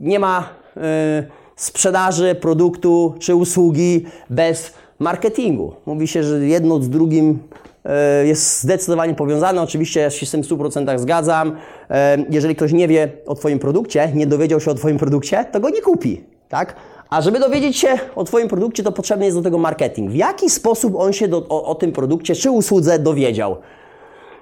nie 0.00 0.18
ma. 0.18 0.48
E, 0.76 1.40
sprzedaży 1.60 2.34
produktu 2.34 3.14
czy 3.18 3.34
usługi 3.34 4.06
bez 4.30 4.74
marketingu. 4.98 5.74
Mówi 5.86 6.08
się, 6.08 6.22
że 6.22 6.46
jedno 6.46 6.80
z 6.80 6.90
drugim 6.90 7.38
e, 7.84 8.26
jest 8.26 8.62
zdecydowanie 8.62 9.14
powiązane. 9.14 9.62
Oczywiście 9.62 10.00
ja 10.00 10.10
się 10.10 10.26
z 10.26 10.30
tym 10.30 10.42
w 10.42 10.46
100% 10.46 10.98
zgadzam. 10.98 11.56
E, 11.90 12.24
jeżeli 12.30 12.56
ktoś 12.56 12.72
nie 12.72 12.88
wie 12.88 13.12
o 13.26 13.34
Twoim 13.34 13.58
produkcie, 13.58 14.12
nie 14.14 14.26
dowiedział 14.26 14.60
się 14.60 14.70
o 14.70 14.74
Twoim 14.74 14.98
produkcie, 14.98 15.44
to 15.52 15.60
go 15.60 15.70
nie 15.70 15.82
kupi. 15.82 16.24
Tak? 16.48 16.76
A 17.10 17.22
żeby 17.22 17.38
dowiedzieć 17.38 17.76
się 17.76 17.98
o 18.16 18.24
Twoim 18.24 18.48
produkcie, 18.48 18.82
to 18.82 18.92
potrzebny 18.92 19.24
jest 19.24 19.36
do 19.36 19.42
tego 19.42 19.58
marketing. 19.58 20.10
W 20.10 20.14
jaki 20.14 20.50
sposób 20.50 20.96
on 20.96 21.12
się 21.12 21.28
do, 21.28 21.48
o, 21.48 21.64
o 21.64 21.74
tym 21.74 21.92
produkcie 21.92 22.34
czy 22.34 22.50
usłudze 22.50 22.98
dowiedział? 22.98 23.56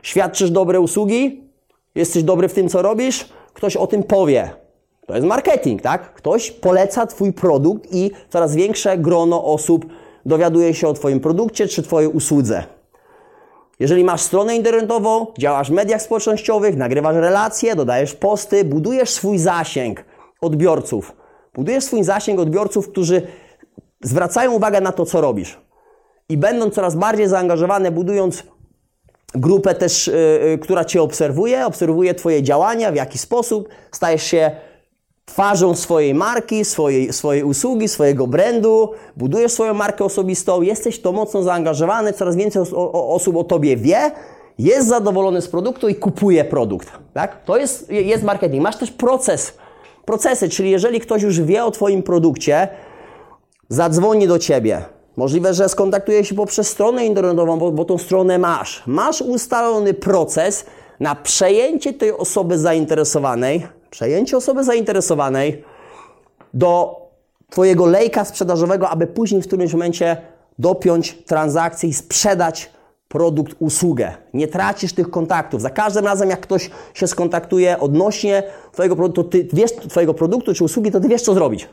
Świadczysz 0.03 0.51
dobre 0.51 0.81
usługi? 0.81 1.43
Jesteś 1.95 2.23
dobry 2.23 2.49
w 2.49 2.55
tym, 2.55 2.69
co 2.69 2.83
robisz? 2.83 3.29
Ktoś 3.55 3.77
o 3.77 3.87
tym 3.87 4.03
powie. 4.03 4.51
To 5.09 5.15
jest 5.15 5.27
marketing, 5.27 5.83
tak? 5.83 6.15
Ktoś 6.15 6.51
poleca 6.51 7.07
Twój 7.07 7.33
produkt 7.33 7.95
i 7.95 8.11
coraz 8.29 8.55
większe 8.55 8.99
grono 8.99 9.45
osób 9.45 9.87
dowiaduje 10.27 10.75
się 10.75 10.89
o 10.89 10.95
Twoim 10.95 11.21
produkcie 11.21 11.69
czy 11.69 11.83
Twojej 11.83 12.11
usłudze. 12.11 12.65
Jeżeli 13.81 14.05
masz 14.05 14.21
stronę 14.21 14.57
internetową, 14.57 15.27
działasz 15.39 15.71
w 15.71 15.73
mediach 15.73 16.03
społecznościowych, 16.03 16.77
nagrywasz 16.77 17.17
relacje, 17.17 17.77
dodajesz 17.77 18.15
posty, 18.15 18.65
budujesz 18.65 19.11
swój 19.11 19.39
zasięg 19.39 20.05
odbiorców. 20.41 21.17
Budujesz 21.55 21.85
swój 21.85 22.05
zasięg 22.05 22.41
odbiorców, 22.41 22.89
którzy 22.89 23.23
zwracają 24.03 24.53
uwagę 24.53 24.81
na 24.81 24.93
to, 24.93 25.07
co 25.07 25.21
robisz. 25.21 25.61
i 26.29 26.37
będąc 26.37 26.75
coraz 26.75 26.95
bardziej 26.95 27.29
zaangażowane, 27.29 27.91
budując 27.91 28.43
grupę 29.35 29.75
też, 29.75 30.07
yy, 30.07 30.59
która 30.59 30.85
Cię 30.85 31.03
obserwuje, 31.03 31.67
obserwuje 31.67 32.15
Twoje 32.15 32.43
działania, 32.43 32.93
w 32.93 32.95
jaki 32.95 33.19
sposób 33.19 33.69
stajesz 33.93 34.23
się 34.23 34.51
twarzą 35.29 35.75
swojej 35.75 36.15
marki, 36.15 36.65
swojej, 36.65 37.13
swojej 37.13 37.45
usługi, 37.45 37.89
swojego 37.89 38.27
brandu, 38.27 38.91
budujesz 39.17 39.53
swoją 39.53 39.75
markę 39.75 40.05
osobistą, 40.05 40.63
jesteś 40.63 41.01
to 41.01 41.13
mocno 41.13 41.43
zaangażowany, 41.43 42.13
coraz 42.13 42.37
więcej 42.37 42.63
os 42.63 42.69
osób 42.93 43.37
o 43.37 43.45
Tobie 43.45 43.77
wie, 43.77 44.11
jest 44.59 44.89
zadowolony 44.89 45.43
z 45.43 45.49
produktu 45.49 45.89
i 45.89 45.95
kupuje 45.95 46.45
produkt. 46.45 46.93
Tak? 47.15 47.45
To 47.45 47.57
jest, 47.57 47.91
jest 47.91 48.25
marketing. 48.25 48.63
Masz 48.63 48.77
też 48.77 48.91
proces, 48.91 49.53
procesy, 50.05 50.49
czyli 50.49 50.71
jeżeli 50.71 51.01
ktoś 51.01 51.23
już 51.23 51.41
wie 51.41 51.65
o 51.65 51.71
Twoim 51.71 52.03
produkcie, 52.03 52.69
zadzwoni 53.69 54.27
do 54.29 54.39
Ciebie, 54.39 54.83
Możliwe, 55.17 55.55
że 55.55 55.69
skontaktuje 55.69 56.25
się 56.25 56.35
poprzez 56.35 56.69
stronę 56.69 57.07
internetową, 57.07 57.59
bo, 57.59 57.71
bo 57.71 57.85
tą 57.85 57.99
stronę 57.99 58.39
masz. 58.39 58.83
Masz 58.87 59.23
ustalony 59.23 59.95
proces 59.95 60.67
na 61.01 61.15
przejęcie 61.15 61.93
tej 61.93 62.13
osoby 62.13 62.59
zainteresowanej, 62.59 63.67
przejęcie 63.91 64.37
osoby 64.37 64.65
zainteresowanej 64.65 65.65
do 66.55 67.01
Twojego 67.51 67.87
lejka 67.87 68.25
sprzedażowego, 68.25 68.89
aby 68.89 69.07
później 69.07 69.43
w 69.43 69.47
którymś 69.47 69.73
momencie 69.73 70.17
dopiąć 70.59 71.19
transakcję 71.27 71.89
i 71.89 71.95
sprzedać 71.95 72.71
produkt, 73.09 73.57
usługę. 73.59 74.15
Nie 74.35 74.49
tracisz 74.49 74.93
tych 74.93 75.11
kontaktów. 75.11 75.63
Za 75.63 75.71
każdym 75.71 76.05
razem, 76.05 76.31
jak 76.31 76.41
ktoś 76.41 76.71
się 76.95 77.07
skontaktuje 77.07 77.81
odnośnie 77.81 78.43
Twojego 78.73 78.97
produktu, 78.97 79.25
ty 79.25 79.49
wiesz, 79.53 79.73
Twojego 79.73 80.15
produktu 80.15 80.55
czy 80.55 80.65
usługi, 80.65 80.91
to 80.91 81.01
Ty 81.01 81.09
wiesz, 81.09 81.23
co 81.23 81.35
zrobić 81.35 81.69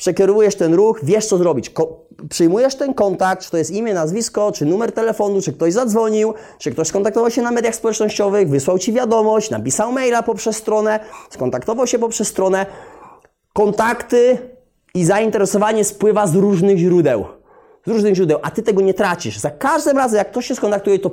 przekierujesz 0.00 0.54
ten 0.54 0.74
ruch, 0.74 1.00
wiesz 1.02 1.26
co 1.26 1.38
zrobić. 1.38 1.70
Ko 1.70 2.06
przyjmujesz 2.30 2.74
ten 2.74 2.94
kontakt, 2.94 3.44
czy 3.44 3.50
to 3.50 3.56
jest 3.56 3.70
imię, 3.70 3.94
nazwisko, 3.94 4.52
czy 4.52 4.64
numer 4.64 4.92
telefonu, 4.92 5.42
czy 5.42 5.52
ktoś 5.52 5.72
zadzwonił, 5.72 6.34
czy 6.58 6.70
ktoś 6.70 6.88
skontaktował 6.88 7.30
się 7.30 7.42
na 7.42 7.50
mediach 7.50 7.74
społecznościowych, 7.74 8.48
wysłał 8.48 8.78
Ci 8.78 8.92
wiadomość, 8.92 9.50
napisał 9.50 9.92
maila 9.92 10.22
poprzez 10.22 10.56
stronę, 10.56 11.00
skontaktował 11.30 11.86
się 11.86 11.98
poprzez 11.98 12.28
stronę. 12.28 12.66
Kontakty 13.52 14.38
i 14.94 15.04
zainteresowanie 15.04 15.84
spływa 15.84 16.26
z 16.26 16.34
różnych 16.34 16.78
źródeł. 16.78 17.24
Z 17.86 17.90
różnych 17.90 18.14
źródeł, 18.14 18.38
a 18.42 18.50
Ty 18.50 18.62
tego 18.62 18.80
nie 18.80 18.94
tracisz. 18.94 19.38
Za 19.38 19.50
każdym 19.50 19.96
razem, 19.96 20.18
jak 20.18 20.30
ktoś 20.30 20.46
się 20.46 20.54
skontaktuje, 20.54 20.98
to 20.98 21.10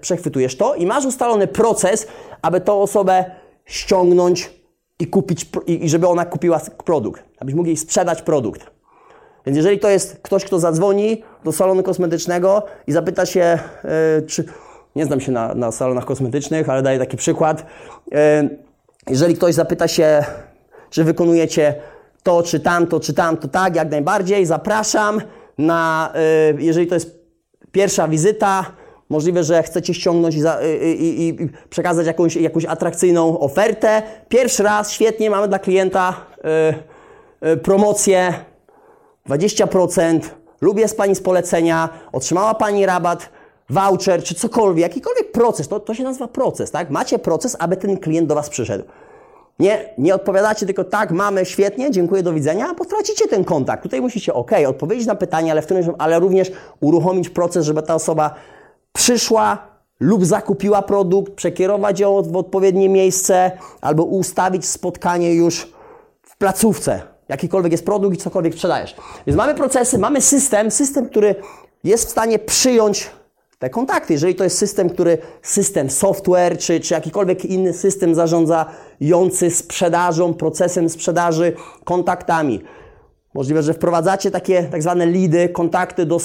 przechwytujesz 0.00 0.56
to 0.56 0.74
i 0.74 0.86
masz 0.86 1.04
ustalony 1.04 1.46
proces, 1.46 2.06
aby 2.42 2.60
tą 2.60 2.80
osobę 2.82 3.24
ściągnąć 3.64 4.50
i 4.98 5.06
kupić, 5.06 5.50
i 5.66 5.88
żeby 5.88 6.08
ona 6.08 6.24
kupiła 6.24 6.60
produkt, 6.84 7.24
abyś 7.38 7.54
mógł 7.54 7.66
jej 7.66 7.76
sprzedać 7.76 8.22
produkt. 8.22 8.76
Więc 9.46 9.56
jeżeli 9.56 9.78
to 9.78 9.90
jest 9.90 10.18
ktoś, 10.22 10.44
kto 10.44 10.58
zadzwoni 10.58 11.22
do 11.44 11.52
salonu 11.52 11.82
kosmetycznego 11.82 12.62
i 12.86 12.92
zapyta 12.92 13.26
się, 13.26 13.58
yy, 13.84 14.26
czy 14.26 14.44
nie 14.96 15.06
znam 15.06 15.20
się 15.20 15.32
na, 15.32 15.54
na, 15.54 15.72
salonach 15.72 16.04
kosmetycznych, 16.04 16.68
ale 16.68 16.82
daję 16.82 16.98
taki 16.98 17.16
przykład. 17.16 17.66
Yy, 18.12 18.18
jeżeli 19.10 19.34
ktoś 19.34 19.54
zapyta 19.54 19.88
się, 19.88 20.24
czy 20.90 21.04
wykonujecie 21.04 21.74
to, 22.22 22.42
czy 22.42 22.60
tamto, 22.60 23.00
czy 23.00 23.14
tamto, 23.14 23.48
tak, 23.48 23.76
jak 23.76 23.90
najbardziej, 23.90 24.46
zapraszam 24.46 25.20
na, 25.58 26.12
yy, 26.54 26.62
jeżeli 26.62 26.86
to 26.86 26.94
jest 26.94 27.18
pierwsza 27.72 28.08
wizyta, 28.08 28.64
Możliwe, 29.08 29.44
że 29.44 29.62
chcecie 29.62 29.94
ściągnąć 29.94 30.34
i, 30.34 30.40
za, 30.40 30.58
i, 30.98 31.28
i, 31.28 31.48
przekazać 31.70 32.06
jakąś, 32.06 32.36
jakąś 32.36 32.64
atrakcyjną 32.64 33.38
ofertę. 33.38 34.02
Pierwszy 34.28 34.62
raz, 34.62 34.92
świetnie, 34.92 35.30
mamy 35.30 35.48
dla 35.48 35.58
klienta 35.58 36.14
y, 37.42 37.48
y, 37.48 37.56
promocję 37.56 38.34
20%. 39.28 40.20
Lubię 40.60 40.88
z 40.88 40.94
Pani 40.94 41.14
z 41.14 41.20
polecenia, 41.20 41.88
otrzymała 42.12 42.54
Pani 42.54 42.86
rabat, 42.86 43.28
voucher 43.70 44.22
czy 44.22 44.34
cokolwiek, 44.34 44.82
jakikolwiek 44.82 45.32
proces. 45.32 45.68
To, 45.68 45.80
to 45.80 45.94
się 45.94 46.04
nazywa 46.04 46.28
proces, 46.28 46.70
tak? 46.70 46.90
Macie 46.90 47.18
proces, 47.18 47.56
aby 47.58 47.76
ten 47.76 47.98
klient 47.98 48.28
do 48.28 48.34
Was 48.34 48.48
przyszedł. 48.48 48.84
Nie, 49.58 49.94
nie 49.98 50.14
odpowiadacie 50.14 50.66
tylko 50.66 50.84
tak, 50.84 51.10
mamy, 51.10 51.44
świetnie, 51.44 51.90
dziękuję, 51.90 52.22
do 52.22 52.32
widzenia, 52.32 52.74
bo 52.78 52.84
tracicie 52.84 53.28
ten 53.28 53.44
kontakt. 53.44 53.82
Tutaj 53.82 54.00
musicie, 54.00 54.34
ok, 54.34 54.50
odpowiedzieć 54.68 55.06
na 55.06 55.14
pytanie, 55.14 55.52
ale, 55.52 55.62
w 55.62 55.66
ale 55.98 56.20
również 56.20 56.52
uruchomić 56.80 57.28
proces, 57.28 57.66
żeby 57.66 57.82
ta 57.82 57.94
osoba 57.94 58.34
przyszła 58.96 59.58
lub 60.00 60.24
zakupiła 60.24 60.82
produkt, 60.82 61.32
przekierować 61.32 62.00
ją 62.00 62.22
w 62.22 62.36
odpowiednie 62.36 62.88
miejsce 62.88 63.50
albo 63.80 64.04
ustawić 64.04 64.66
spotkanie 64.66 65.34
już 65.34 65.72
w 66.22 66.36
placówce. 66.36 67.02
Jakikolwiek 67.28 67.72
jest 67.72 67.84
produkt 67.84 68.16
i 68.16 68.20
cokolwiek 68.20 68.54
sprzedajesz. 68.54 68.96
Więc 69.26 69.36
mamy 69.36 69.54
procesy, 69.54 69.98
mamy 69.98 70.20
system, 70.20 70.70
system, 70.70 71.08
który 71.08 71.34
jest 71.84 72.06
w 72.06 72.10
stanie 72.10 72.38
przyjąć 72.38 73.10
te 73.58 73.70
kontakty. 73.70 74.12
Jeżeli 74.12 74.34
to 74.34 74.44
jest 74.44 74.58
system, 74.58 74.90
który, 74.90 75.18
system 75.42 75.90
software, 75.90 76.58
czy, 76.58 76.80
czy 76.80 76.94
jakikolwiek 76.94 77.44
inny 77.44 77.72
system 77.72 78.14
zarządzający 78.14 79.50
sprzedażą, 79.50 80.34
procesem 80.34 80.88
sprzedaży, 80.88 81.52
kontaktami, 81.84 82.62
Możliwe, 83.36 83.62
że 83.62 83.74
wprowadzacie 83.74 84.30
takie 84.30 84.62
tak 84.62 84.82
zwane 84.82 85.06
lidy, 85.06 85.48
kontakty 85.48 86.06
do, 86.06 86.20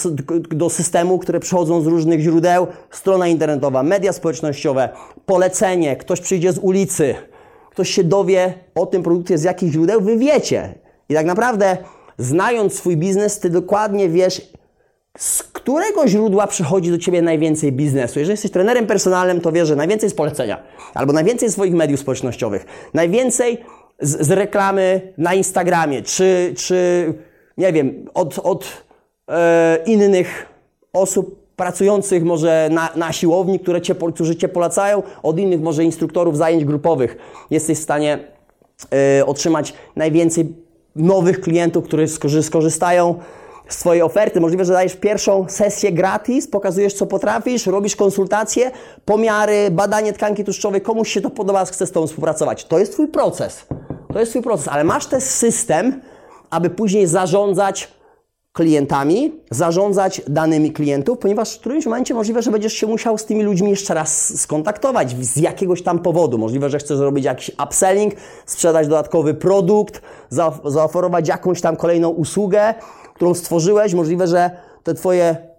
do 0.50 0.70
systemu, 0.70 1.20
które 1.20 1.40
przychodzą 1.40 1.82
z 1.82 1.88
różnych 1.88 2.20
źródeł. 2.20 2.68
Strona 2.92 3.28
internetowa, 3.28 3.84
media 3.84 4.14
społecznościowe, 4.14 4.90
polecenie, 5.26 5.96
ktoś 5.96 6.22
przyjdzie 6.22 6.54
z 6.54 6.58
ulicy, 6.58 7.16
ktoś 7.72 7.90
się 7.90 8.04
dowie 8.04 8.54
o 8.76 8.86
tym 8.86 9.04
produkcie 9.04 9.38
z 9.38 9.44
jakich 9.44 9.72
źródeł, 9.72 10.02
wy 10.02 10.18
wiecie. 10.18 10.76
I 11.10 11.14
tak 11.14 11.26
naprawdę, 11.26 11.78
znając 12.18 12.74
swój 12.74 12.98
biznes, 12.98 13.40
ty 13.40 13.50
dokładnie 13.50 14.10
wiesz, 14.10 14.52
z 15.18 15.44
którego 15.44 16.08
źródła 16.08 16.48
przychodzi 16.48 16.92
do 16.92 16.98
ciebie 16.98 17.22
najwięcej 17.22 17.72
biznesu. 17.72 18.20
Jeżeli 18.20 18.34
jesteś 18.34 18.52
trenerem 18.52 18.88
personalnym, 18.88 19.42
to 19.42 19.52
wiesz, 19.52 19.68
że 19.68 19.76
najwięcej 19.76 20.10
z 20.10 20.14
polecenia, 20.14 20.64
albo 20.94 21.14
najwięcej 21.14 21.52
swoich 21.52 21.74
mediów 21.74 22.00
społecznościowych, 22.00 22.66
najwięcej 22.94 23.58
z, 24.02 24.28
z 24.28 24.32
reklamy 24.32 25.14
na 25.18 25.34
Instagramie, 25.34 26.02
czy, 26.02 26.54
czy 26.58 27.14
nie 27.58 27.74
wiem, 27.74 28.06
od, 28.14 28.40
od 28.40 28.84
e, 29.28 29.78
innych 29.86 30.46
osób 30.94 31.42
pracujących 31.56 32.24
może 32.24 32.70
na, 32.72 32.90
na 32.96 33.14
siłowni, 33.14 33.60
które 33.60 33.82
cię, 33.82 33.96
którzy 34.14 34.36
Cię 34.36 34.48
polecają, 34.48 35.04
od 35.24 35.40
innych 35.40 35.62
może 35.62 35.84
instruktorów 35.84 36.38
zajęć 36.38 36.66
grupowych. 36.66 37.18
Jesteś 37.50 37.80
w 37.80 37.84
stanie 37.84 38.20
e, 39.20 39.26
otrzymać 39.26 39.74
najwięcej 39.96 40.56
nowych 40.96 41.42
klientów, 41.42 41.86
którzy 42.18 42.44
skorzystają 42.44 43.16
z 43.68 43.78
Twojej 43.78 44.02
oferty. 44.02 44.42
Możliwe, 44.42 44.66
że 44.66 44.74
dajesz 44.74 44.96
pierwszą 44.96 45.46
sesję 45.50 45.92
gratis, 45.92 46.48
pokazujesz 46.48 46.94
co 46.94 47.06
potrafisz, 47.06 47.66
robisz 47.66 47.96
konsultacje, 47.96 48.72
pomiary, 49.06 49.72
badanie 49.72 50.14
tkanki 50.14 50.44
tłuszczowej, 50.44 50.82
komuś 50.82 51.10
się 51.10 51.22
to 51.22 51.30
podoba, 51.30 51.66
chce 51.66 51.88
z 51.88 51.92
Tobą 51.92 52.08
współpracować. 52.08 52.66
To 52.66 52.80
jest 52.80 52.92
Twój 52.94 53.08
proces. 53.08 53.66
To 54.14 54.20
jest 54.20 54.32
Twój 54.32 54.42
proces, 54.42 54.68
ale 54.68 54.84
masz 54.84 55.06
też 55.06 55.24
system, 55.24 56.02
aby 56.50 56.70
później 56.70 57.08
zarządzać 57.08 57.88
klientami, 58.54 59.42
zarządzać 59.52 60.22
danymi 60.28 60.72
klientów, 60.72 61.18
ponieważ 61.18 61.56
w 61.56 61.60
którymś 61.60 61.86
momencie 61.86 62.14
możliwe, 62.14 62.42
że 62.42 62.52
będziesz 62.52 62.74
się 62.74 62.88
musiał 62.88 63.18
z 63.18 63.26
tymi 63.26 63.44
ludźmi 63.44 63.70
jeszcze 63.70 63.94
raz 63.94 64.42
skontaktować 64.42 65.26
z 65.26 65.38
jakiegoś 65.38 65.84
tam 65.84 66.00
powodu. 66.00 66.38
Możliwe, 66.38 66.70
że 66.70 66.80
chcesz 66.80 66.98
zrobić 66.98 67.26
jakiś 67.26 67.52
upselling, 67.64 68.14
sprzedać 68.46 68.88
dodatkowy 68.88 69.34
produkt, 69.34 70.02
zaoferować 70.66 71.28
jakąś 71.28 71.62
tam 71.62 71.76
kolejną 71.76 72.10
usługę, 72.10 72.74
którą 73.14 73.34
stworzyłeś. 73.34 73.94
Możliwe, 73.94 74.28
że 74.28 74.52
te 74.84 74.94
Twoje 74.94 75.51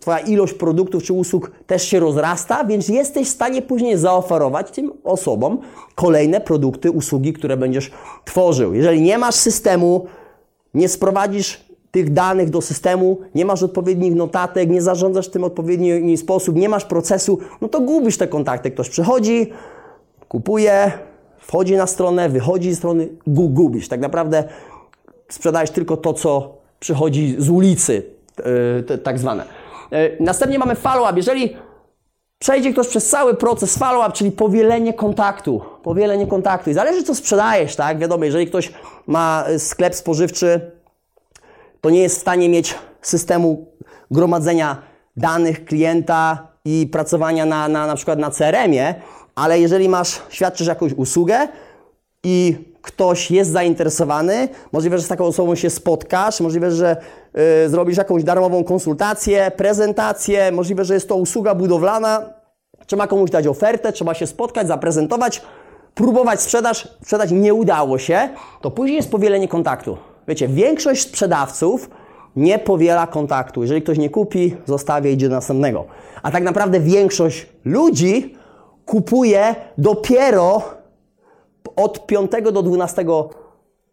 Twoja 0.00 0.18
ilość 0.18 0.54
produktów 0.54 1.02
czy 1.02 1.12
usług 1.12 1.50
też 1.66 1.82
się 1.82 2.00
rozrasta, 2.00 2.64
więc 2.64 2.88
jesteś 2.88 3.28
w 3.28 3.30
stanie 3.30 3.62
później 3.62 3.96
zaoferować 3.96 4.70
tym 4.70 4.92
osobom 5.04 5.58
kolejne 5.94 6.40
produkty, 6.40 6.90
usługi, 6.90 7.32
które 7.32 7.56
będziesz 7.56 7.90
tworzył. 8.24 8.74
Jeżeli 8.74 9.02
nie 9.02 9.18
masz 9.18 9.34
systemu, 9.34 10.06
nie 10.74 10.88
sprowadzisz 10.88 11.68
tych 11.90 12.12
danych 12.12 12.50
do 12.50 12.60
systemu, 12.60 13.18
nie 13.34 13.44
masz 13.44 13.62
odpowiednich 13.62 14.14
notatek, 14.14 14.70
nie 14.70 14.82
zarządzasz 14.82 15.28
tym 15.28 15.42
w 15.42 15.44
odpowiedni 15.44 16.16
sposób, 16.16 16.56
nie 16.56 16.68
masz 16.68 16.84
procesu, 16.84 17.38
no 17.60 17.68
to 17.68 17.80
gubisz 17.80 18.18
te 18.18 18.28
kontakty. 18.28 18.70
Ktoś 18.70 18.88
przychodzi, 18.88 19.52
kupuje, 20.28 20.92
wchodzi 21.38 21.76
na 21.76 21.86
stronę, 21.86 22.28
wychodzi 22.28 22.72
z 22.72 22.78
strony, 22.78 23.08
gubisz. 23.26 23.88
Tak 23.88 24.00
naprawdę 24.00 24.44
sprzedajesz 25.28 25.70
tylko 25.70 25.96
to, 25.96 26.14
co 26.14 26.58
przychodzi 26.80 27.36
z 27.38 27.50
ulicy, 27.50 28.17
tak 29.02 29.18
zwane. 29.18 29.44
E, 29.92 30.22
następnie 30.22 30.58
mamy 30.58 30.74
follow-up. 30.74 31.16
Jeżeli 31.16 31.56
przejdzie 32.38 32.72
ktoś 32.72 32.88
przez 32.88 33.08
cały 33.08 33.34
proces 33.34 33.78
follow-up, 33.78 34.12
czyli 34.12 34.32
powielenie 34.32 34.94
kontaktu, 34.94 35.62
powielenie 35.82 36.26
kontaktu 36.26 36.70
i 36.70 36.74
zależy 36.74 37.02
co 37.02 37.14
sprzedajesz, 37.14 37.76
tak? 37.76 37.98
Wiadomo, 37.98 38.24
jeżeli 38.24 38.46
ktoś 38.46 38.72
ma 39.06 39.44
sklep 39.58 39.94
spożywczy, 39.94 40.70
to 41.80 41.90
nie 41.90 42.02
jest 42.02 42.16
w 42.16 42.20
stanie 42.20 42.48
mieć 42.48 42.74
systemu 43.02 43.66
gromadzenia 44.10 44.82
danych 45.16 45.64
klienta 45.64 46.48
i 46.64 46.88
pracowania 46.92 47.46
na, 47.46 47.68
na, 47.68 47.86
na 47.86 47.94
przykład 47.94 48.18
na 48.18 48.30
CRM-ie, 48.30 48.94
ale 49.34 49.60
jeżeli 49.60 49.88
masz, 49.88 50.22
świadczysz 50.28 50.66
jakąś 50.66 50.92
usługę, 50.92 51.48
i 52.24 52.56
ktoś 52.82 53.30
jest 53.30 53.50
zainteresowany, 53.50 54.48
możliwe, 54.72 54.98
że 54.98 55.04
z 55.04 55.08
taką 55.08 55.24
osobą 55.24 55.54
się 55.54 55.70
spotkasz, 55.70 56.40
możliwe, 56.40 56.70
że 56.70 56.96
y, 57.64 57.68
zrobisz 57.68 57.96
jakąś 57.96 58.24
darmową 58.24 58.64
konsultację, 58.64 59.50
prezentację, 59.56 60.52
możliwe, 60.52 60.84
że 60.84 60.94
jest 60.94 61.08
to 61.08 61.16
usługa 61.16 61.54
budowlana, 61.54 62.22
trzeba 62.86 63.06
komuś 63.06 63.30
dać 63.30 63.46
ofertę, 63.46 63.92
trzeba 63.92 64.14
się 64.14 64.26
spotkać, 64.26 64.68
zaprezentować, 64.68 65.42
próbować 65.94 66.40
sprzedaż, 66.40 66.88
sprzedać 67.02 67.30
nie 67.30 67.54
udało 67.54 67.98
się, 67.98 68.28
to 68.60 68.70
później 68.70 68.96
jest 68.96 69.10
powielenie 69.10 69.48
kontaktu. 69.48 69.98
Wiecie, 70.28 70.48
większość 70.48 71.02
sprzedawców 71.02 71.90
nie 72.36 72.58
powiela 72.58 73.06
kontaktu. 73.06 73.62
Jeżeli 73.62 73.82
ktoś 73.82 73.98
nie 73.98 74.10
kupi, 74.10 74.56
zostawia 74.66 75.10
idzie 75.10 75.28
do 75.28 75.34
następnego. 75.34 75.84
A 76.22 76.30
tak 76.30 76.42
naprawdę 76.42 76.80
większość 76.80 77.46
ludzi 77.64 78.36
kupuje 78.84 79.54
dopiero 79.78 80.62
od 81.78 82.06
5 82.06 82.30
do 82.52 82.62
12 82.62 83.04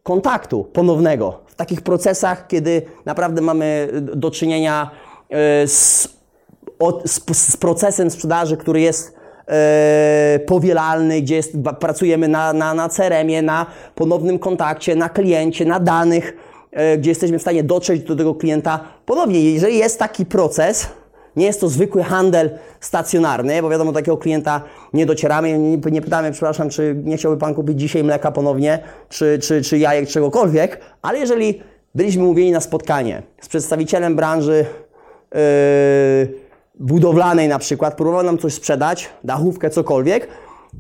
kontaktu 0.04 0.64
ponownego. 0.64 1.40
W 1.46 1.56
takich 1.56 1.82
procesach, 1.82 2.48
kiedy 2.48 2.82
naprawdę 3.06 3.42
mamy 3.42 3.90
do 4.02 4.32
czynienia 4.32 4.92
e, 5.30 5.68
z, 5.68 6.08
z, 7.06 7.58
procesem 7.58 8.12
sprzedaży, 8.12 8.58
który 8.58 8.82
jest 8.82 9.14
e, 9.48 10.40
powielalny, 10.48 11.22
gdzie 11.22 11.36
jest, 11.36 11.54
pracujemy 11.80 12.28
na, 12.28 12.54
na, 12.54 12.74
na 12.74 12.90
na 13.44 13.66
ponownym 13.96 14.40
kontakcie, 14.40 14.96
na 14.96 15.10
kliencie, 15.10 15.66
na 15.66 15.80
danych, 15.80 16.38
e, 16.72 16.98
gdzie 16.98 17.12
jesteśmy 17.12 17.40
w 17.40 17.42
stanie 17.42 17.64
dotrzeć 17.64 18.04
do 18.04 18.16
tego 18.16 18.36
klienta. 18.36 18.80
Ponownie, 19.06 19.54
jeżeli 19.54 19.78
jest 19.78 20.00
taki 20.00 20.26
proces, 20.26 20.88
nie 21.36 21.46
jest 21.46 21.62
to 21.62 21.70
zwykły 21.70 22.04
handel 22.04 22.50
stacjonarny, 22.80 23.62
bo 23.62 23.70
wiadomo, 23.70 23.92
do 23.92 24.00
takiego 24.00 24.18
klienta 24.18 24.62
nie 24.94 25.06
docieramy, 25.06 25.60
nie, 25.60 25.78
nie 25.78 26.02
pytamy, 26.02 26.32
przepraszam, 26.32 26.70
czy 26.70 26.96
nie 27.04 27.18
chciałby 27.18 27.38
Pan 27.38 27.54
kupić 27.54 27.80
dzisiaj 27.80 28.04
mleka 28.04 28.32
ponownie, 28.32 28.80
czy, 29.10 29.40
czy, 29.40 29.62
czy 29.62 29.78
jajek, 29.78 30.10
czegokolwiek, 30.10 30.80
ale 31.02 31.20
jeżeli 31.20 31.62
byliśmy 31.96 32.24
mówieni 32.24 32.52
na 32.52 32.60
spotkanie 32.60 33.24
z 33.42 33.48
przedstawicielem 33.48 34.16
branży 34.16 34.66
yy, 35.34 35.40
budowlanej 36.80 37.48
na 37.48 37.60
przykład, 37.60 37.96
próbował 37.98 38.24
nam 38.24 38.38
coś 38.38 38.54
sprzedać, 38.54 39.10
dachówkę, 39.24 39.70
cokolwiek, 39.70 40.28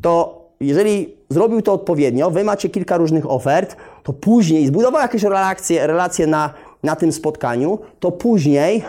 to 0.01 0.45
jeżeli 0.59 1.15
zrobił 1.29 1.61
to 1.61 1.73
odpowiednio, 1.73 2.31
Wy 2.31 2.43
macie 2.43 2.69
kilka 2.69 2.97
różnych 2.97 3.31
ofert, 3.31 3.75
to 4.03 4.13
później 4.13 4.67
zbudował 4.67 5.01
jakieś 5.01 5.23
relacje, 5.23 5.87
relacje 5.87 6.27
na, 6.27 6.53
na 6.83 6.95
tym 6.95 7.11
spotkaniu, 7.11 7.79
to 7.99 8.11
później 8.11 8.83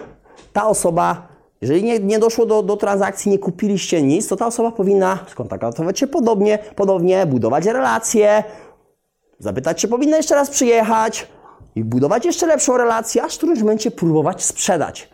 ta 0.53 0.67
osoba 0.67 1.36
jeżeli 1.61 1.85
nie, 1.85 1.99
nie 1.99 2.19
doszło 2.19 2.47
do, 2.47 2.63
do, 2.63 2.77
transakcji, 2.77 3.31
nie 3.31 3.39
kupiliście 3.39 4.03
nic, 4.03 4.29
to 4.29 4.37
ta 4.37 4.47
osoba 4.47 4.73
powinna 4.73 5.19
skontaktować 5.29 5.99
się 5.99 6.07
podobnie, 6.07 6.59
podobnie, 6.77 7.27
budować 7.27 7.67
relacje, 7.67 8.45
zapytać, 9.39 9.81
czy 9.81 9.89
powinna 9.89 10.17
jeszcze 10.17 10.35
raz 10.35 10.51
przyjechać 10.51 11.29
i 11.75 11.85
budować 11.85 12.25
jeszcze 12.25 12.47
lepszą 12.47 12.77
relację, 12.77 13.23
aż 13.23 13.35
w 13.35 13.37
którymś 13.39 13.61
momencie 13.61 13.91
próbować 13.91 14.45
sprzedać. 14.45 15.09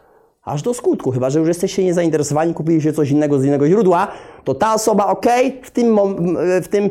Aż 0.45 0.63
do 0.63 0.75
skutku, 0.75 1.11
chyba 1.11 1.31
że 1.31 1.39
już 1.39 1.49
jesteście 1.49 1.85
niezainteresowani, 1.85 2.55
kupiliście 2.55 2.93
coś 2.93 3.11
innego 3.11 3.39
z 3.39 3.45
innego 3.45 3.69
źródła, 3.69 4.09
to 4.45 4.55
ta 4.55 4.75
osoba, 4.75 5.07
ok, 5.07 5.27
w 5.63 5.71
tym, 5.71 5.99
w 6.63 6.69
tym, 6.69 6.91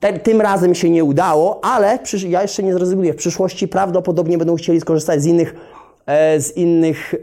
te, 0.00 0.18
tym 0.18 0.40
razem 0.40 0.74
się 0.74 0.90
nie 0.90 1.04
udało, 1.04 1.64
ale 1.64 1.98
ja 2.28 2.42
jeszcze 2.42 2.62
nie 2.62 2.72
zrezygnuję. 2.72 3.12
W 3.12 3.16
przyszłości 3.16 3.68
prawdopodobnie 3.68 4.38
będą 4.38 4.56
chcieli 4.56 4.80
skorzystać 4.80 5.22
z 5.22 5.26
innych, 5.26 5.54
e, 6.06 6.40
z 6.40 6.56
innych 6.56 7.14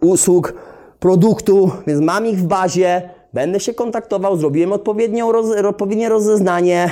usług, 0.00 0.54
produktu, 1.00 1.70
więc 1.86 2.00
mam 2.00 2.26
ich 2.26 2.38
w 2.38 2.46
bazie, 2.46 3.10
będę 3.32 3.60
się 3.60 3.74
kontaktował, 3.74 4.36
zrobiłem 4.36 4.72
roz, 5.32 5.46
odpowiednie 5.66 6.08
rozeznanie, 6.08 6.90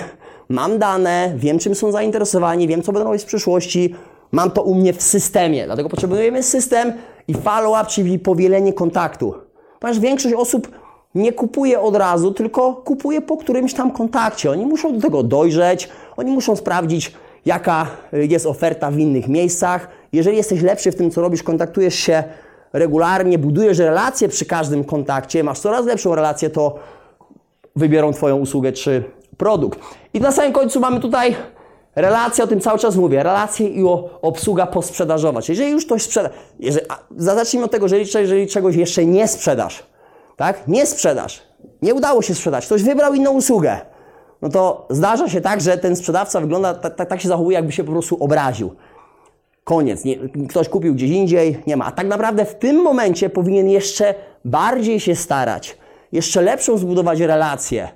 mam 0.48 0.78
dane, 0.78 1.32
wiem 1.36 1.58
czym 1.58 1.74
są 1.74 1.92
zainteresowani, 1.92 2.68
wiem 2.68 2.82
co 2.82 2.92
będą 2.92 3.08
robić 3.08 3.22
w 3.22 3.26
przyszłości, 3.26 3.94
mam 4.32 4.50
to 4.50 4.62
u 4.62 4.74
mnie 4.74 4.92
w 4.92 5.02
systemie. 5.02 5.64
Dlatego 5.66 5.88
potrzebujemy 5.88 6.42
system 6.42 6.92
i 7.28 7.34
follow-up, 7.34 7.90
czyli 7.90 8.18
powielenie 8.18 8.72
kontaktu. 8.72 9.34
Ponieważ 9.80 10.00
większość 10.00 10.34
osób 10.34 10.68
nie 11.14 11.32
kupuje 11.32 11.80
od 11.80 11.96
razu, 11.96 12.32
tylko 12.32 12.74
kupuje 12.74 13.20
po 13.20 13.36
którymś 13.36 13.74
tam 13.74 13.90
kontakcie. 13.90 14.50
Oni 14.50 14.66
muszą 14.66 14.94
do 14.94 15.00
tego 15.00 15.22
dojrzeć, 15.22 15.88
oni 16.16 16.32
muszą 16.32 16.56
sprawdzić, 16.56 17.12
jaka 17.46 17.86
jest 18.12 18.46
oferta 18.46 18.90
w 18.90 18.98
innych 18.98 19.28
miejscach. 19.28 19.88
Jeżeli 20.12 20.36
jesteś 20.36 20.62
lepszy 20.62 20.92
w 20.92 20.96
tym, 20.96 21.10
co 21.10 21.20
robisz, 21.20 21.42
kontaktujesz 21.42 21.94
się 21.94 22.24
regularnie, 22.72 23.38
budujesz 23.38 23.78
relacje 23.78 24.28
przy 24.28 24.46
każdym 24.46 24.84
kontakcie, 24.84 25.44
masz 25.44 25.58
coraz 25.58 25.86
lepszą 25.86 26.14
relację, 26.14 26.50
to 26.50 26.78
wybiorą 27.76 28.12
Twoją 28.12 28.36
usługę 28.36 28.72
czy 28.72 29.04
produkt. 29.36 29.78
I 30.14 30.20
na 30.20 30.32
samym 30.32 30.52
końcu 30.52 30.80
mamy 30.80 31.00
tutaj 31.00 31.36
relacje, 31.96 32.44
o 32.44 32.46
tym 32.46 32.60
cały 32.60 32.78
czas 32.78 32.96
mówię, 32.96 33.22
relacje 33.22 33.68
i 33.68 33.84
o, 33.84 34.18
obsługa 34.22 34.66
posprzedażowa. 34.66 35.42
Czyli 35.42 35.58
jeżeli 35.58 35.72
już 35.72 35.86
ktoś 35.86 36.02
sprzeda, 36.02 36.30
jeżeli, 36.58 36.86
a, 36.88 36.98
zacznijmy 37.16 37.64
od 37.64 37.70
tego, 37.70 37.88
że 37.88 37.98
jeżeli, 37.98 38.22
jeżeli 38.22 38.46
czegoś 38.46 38.76
jeszcze 38.76 39.06
nie 39.06 39.28
sprzedasz, 39.28 39.82
tak, 40.36 40.68
nie 40.68 40.86
sprzedasz, 40.86 41.42
nie 41.82 41.94
udało 41.94 42.22
się 42.22 42.34
sprzedać, 42.34 42.66
ktoś 42.66 42.82
wybrał 42.82 43.14
inną 43.14 43.30
usługę, 43.30 43.80
no 44.42 44.48
to 44.48 44.86
zdarza 44.90 45.28
się 45.28 45.40
tak, 45.40 45.60
że 45.60 45.78
ten 45.78 45.96
sprzedawca 45.96 46.40
wygląda, 46.40 46.74
tak, 46.74 46.94
tak, 46.94 47.08
tak 47.08 47.20
się 47.20 47.28
zachowuje, 47.28 47.54
jakby 47.54 47.72
się 47.72 47.84
po 47.84 47.92
prostu 47.92 48.24
obraził. 48.24 48.74
Koniec. 49.68 50.04
Nie, 50.04 50.16
ktoś 50.48 50.68
kupił 50.68 50.94
gdzieś 50.94 51.10
indziej, 51.10 51.58
nie 51.66 51.76
ma. 51.76 51.84
A 51.84 51.92
tak 51.92 52.06
naprawdę 52.06 52.44
w 52.44 52.54
tym 52.54 52.82
momencie 52.82 53.30
powinien 53.30 53.70
jeszcze 53.70 54.14
bardziej 54.44 55.00
się 55.00 55.14
starać, 55.14 55.76
jeszcze 56.12 56.42
lepszą 56.42 56.78
zbudować 56.78 57.20
relację, 57.20 57.88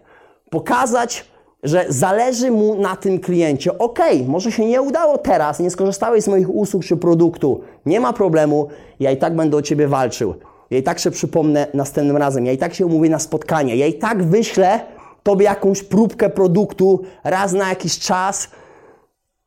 pokazać, 0.51 1.25
że 1.63 1.85
zależy 1.89 2.51
mu 2.51 2.75
na 2.75 2.97
tym 2.97 3.19
kliencie. 3.21 3.79
Ok, 3.79 3.99
może 4.27 4.53
się 4.53 4.67
nie 4.67 4.83
udało 4.83 5.19
teraz, 5.19 5.61
nie 5.61 5.71
skorzystałeś 5.71 6.25
z 6.25 6.29
moich 6.29 6.55
usług 6.55 6.85
czy 6.85 6.97
produktu, 6.97 7.61
nie 7.87 8.01
ma 8.01 8.13
problemu, 8.13 8.69
ja 9.01 9.11
i 9.11 9.17
tak 9.17 9.37
będę 9.37 9.57
o 9.57 9.63
ciebie 9.63 9.89
walczył. 9.89 10.35
Ja 10.71 10.79
i 10.79 10.83
tak 10.83 10.99
się 10.99 11.11
przypomnę 11.11 11.67
następnym 11.75 12.17
razem, 12.17 12.47
ja 12.47 12.53
i 12.53 12.59
tak 12.59 12.75
się 12.75 12.87
umówię 12.87 13.11
na 13.11 13.19
spotkanie, 13.19 13.77
ja 13.77 13.87
i 13.87 13.95
tak 13.95 14.25
wyślę 14.25 14.81
tobie 15.23 15.45
jakąś 15.45 15.83
próbkę 15.83 16.31
produktu 16.31 17.01
raz 17.25 17.53
na 17.53 17.69
jakiś 17.69 17.99
czas, 17.99 18.49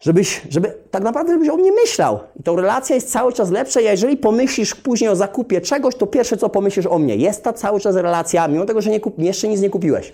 żebyś, 0.03 0.41
żeby 0.49 0.73
tak 0.91 1.03
naprawdę 1.03 1.33
żebyś 1.33 1.49
o 1.49 1.57
mnie 1.57 1.71
myślał. 1.71 2.19
I 2.39 2.43
ta 2.43 2.51
relacja 2.51 2.95
jest 2.95 3.11
cały 3.11 3.33
czas 3.33 3.51
lepsza. 3.51 3.81
I 3.81 3.83
jeżeli 3.83 4.17
pomyślisz 4.17 4.75
później 4.75 5.09
o 5.09 5.15
zakupie 5.15 5.61
czegoś, 5.61 5.95
to 5.95 6.07
pierwsze 6.07 6.37
co 6.37 6.49
pomyślisz 6.49 6.85
o 6.85 6.99
mnie. 6.99 7.15
Jest 7.15 7.43
ta 7.43 7.53
cały 7.53 7.79
czas 7.79 7.95
relacja, 7.95 8.47
mimo 8.47 8.65
tego, 8.65 8.81
że 8.81 8.89
nie 8.89 8.99
kup, 8.99 9.19
jeszcze 9.19 9.47
nic 9.47 9.61
nie 9.61 9.69
kupiłeś. 9.69 10.13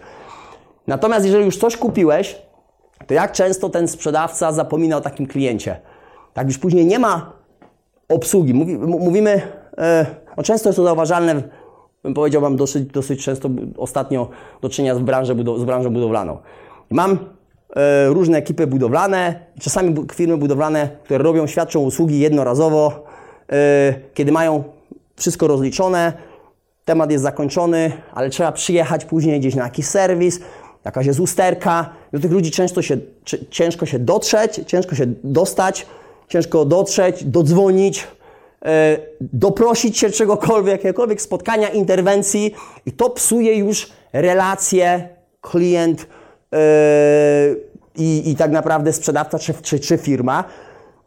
Natomiast 0.88 1.26
jeżeli 1.26 1.46
już 1.46 1.58
coś 1.58 1.78
kupiłeś, 1.78 2.42
to 3.08 3.14
jak 3.14 3.32
często 3.32 3.70
ten 3.70 3.88
sprzedawca 3.88 4.52
zapomina 4.52 4.98
o 4.98 5.02
takim 5.02 5.28
kliencie? 5.28 5.80
Tak 6.34 6.48
już 6.48 6.58
później 6.58 6.86
nie 6.86 7.00
ma 7.00 7.34
obsługi. 8.10 8.54
Mówi, 8.54 8.78
mówimy, 8.78 9.42
no 10.38 10.44
często 10.44 10.70
jest 10.70 10.78
to 10.78 10.84
zauważalne, 10.84 11.44
bym 12.04 12.14
powiedział 12.14 12.42
Wam 12.42 12.56
dosyć, 12.56 12.86
dosyć 12.86 13.24
często 13.26 13.50
ostatnio 13.78 14.30
do 14.62 14.70
czynienia 14.70 14.96
z, 14.96 15.00
branżą, 15.00 15.36
z 15.58 15.64
branżą 15.64 15.90
budowlaną. 15.90 16.38
Mam 16.90 17.39
różne 18.08 18.38
ekipy 18.38 18.68
budowlane, 18.68 19.40
czasami 19.62 19.96
firmy 20.14 20.38
budowlane, 20.38 20.90
które 21.04 21.24
robią, 21.24 21.48
świadczą 21.48 21.80
usługi 21.80 22.20
jednorazowo, 22.20 23.04
e, 23.52 23.94
kiedy 24.14 24.32
mają 24.32 24.64
wszystko 25.16 25.48
rozliczone, 25.48 26.14
temat 26.86 27.12
jest 27.12 27.24
zakończony, 27.24 27.92
ale 28.14 28.30
trzeba 28.30 28.52
przyjechać 28.52 29.06
później 29.06 29.40
gdzieś 29.40 29.56
na 29.56 29.64
jakiś 29.64 29.86
serwis, 29.86 30.40
jakaś 30.86 31.06
jest 31.06 31.20
usterka. 31.20 31.90
Do 32.14 32.20
tych 32.20 32.32
ludzi 32.32 32.52
często 32.52 32.82
się, 32.82 32.98
ciężko 33.50 33.86
się 33.86 34.00
dotrzeć, 34.00 34.62
ciężko 34.68 34.96
się 34.96 35.06
dostać, 35.24 35.86
ciężko 36.28 36.66
dotrzeć, 36.66 37.24
dodzwonić, 37.24 38.08
e, 38.66 38.98
doprosić 39.22 39.98
się 39.98 40.10
czegokolwiek, 40.10 40.72
jakiegokolwiek 40.72 41.22
spotkania, 41.22 41.70
interwencji. 41.70 42.54
I 42.86 42.92
to 42.92 43.10
psuje 43.10 43.56
już 43.56 43.90
relacje 44.14 45.10
klient 45.42 46.08
i, 47.96 48.30
i 48.30 48.36
tak 48.36 48.52
naprawdę 48.52 48.94
sprzedawca 48.94 49.40
czy, 49.40 49.54
czy, 49.54 49.80
czy 49.80 49.98
firma, 49.98 50.44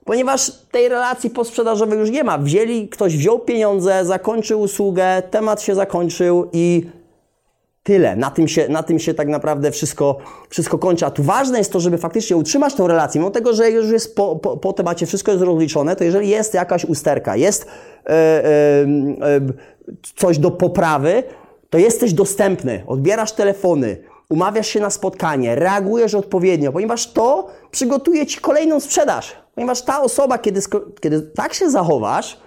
ponieważ 0.04 0.52
tej 0.70 0.88
relacji 0.88 1.30
posprzedażowej 1.30 1.98
już 1.98 2.10
nie 2.10 2.24
ma. 2.24 2.38
Wzięli, 2.38 2.88
ktoś 2.88 3.16
wziął 3.16 3.38
pieniądze, 3.38 4.04
zakończył 4.04 4.60
usługę, 4.60 5.22
temat 5.30 5.62
się 5.62 5.74
zakończył 5.74 6.48
i 6.52 6.86
tyle. 7.82 8.16
Na 8.16 8.30
tym 8.30 8.48
się, 8.48 8.68
na 8.68 8.82
tym 8.82 8.98
się 8.98 9.14
tak 9.14 9.28
naprawdę 9.28 9.70
wszystko, 9.70 10.18
wszystko 10.48 10.78
kończy. 10.78 11.06
A 11.06 11.10
tu 11.10 11.22
ważne 11.22 11.58
jest 11.58 11.72
to, 11.72 11.80
żeby 11.80 11.98
faktycznie 11.98 12.36
utrzymać 12.36 12.74
tą 12.74 12.86
relację. 12.86 13.20
Mimo 13.20 13.30
tego, 13.30 13.52
że 13.52 13.70
już 13.70 13.90
jest 13.90 14.16
po, 14.16 14.36
po, 14.36 14.56
po 14.56 14.72
temacie 14.72 15.06
wszystko 15.06 15.32
jest 15.32 15.44
rozliczone, 15.44 15.96
to 15.96 16.04
jeżeli 16.04 16.28
jest 16.28 16.54
jakaś 16.54 16.84
usterka, 16.84 17.36
jest 17.36 17.66
e, 17.66 18.10
e, 18.10 18.44
e, 18.44 19.40
coś 20.16 20.38
do 20.38 20.50
poprawy, 20.50 21.22
to 21.70 21.78
jesteś 21.78 22.12
dostępny, 22.12 22.82
odbierasz 22.86 23.32
telefony, 23.32 23.96
umawiasz 24.32 24.66
się 24.66 24.80
na 24.80 24.90
spotkanie, 24.90 25.54
reagujesz 25.54 26.14
odpowiednio, 26.14 26.72
ponieważ 26.72 27.12
to 27.12 27.48
przygotuje 27.70 28.26
Ci 28.26 28.40
kolejną 28.40 28.80
sprzedaż. 28.80 29.36
Ponieważ 29.54 29.82
ta 29.82 30.02
osoba, 30.02 30.38
kiedy, 30.38 30.60
kiedy 31.00 31.22
tak 31.22 31.54
się 31.54 31.70
zachowasz, 31.70 32.40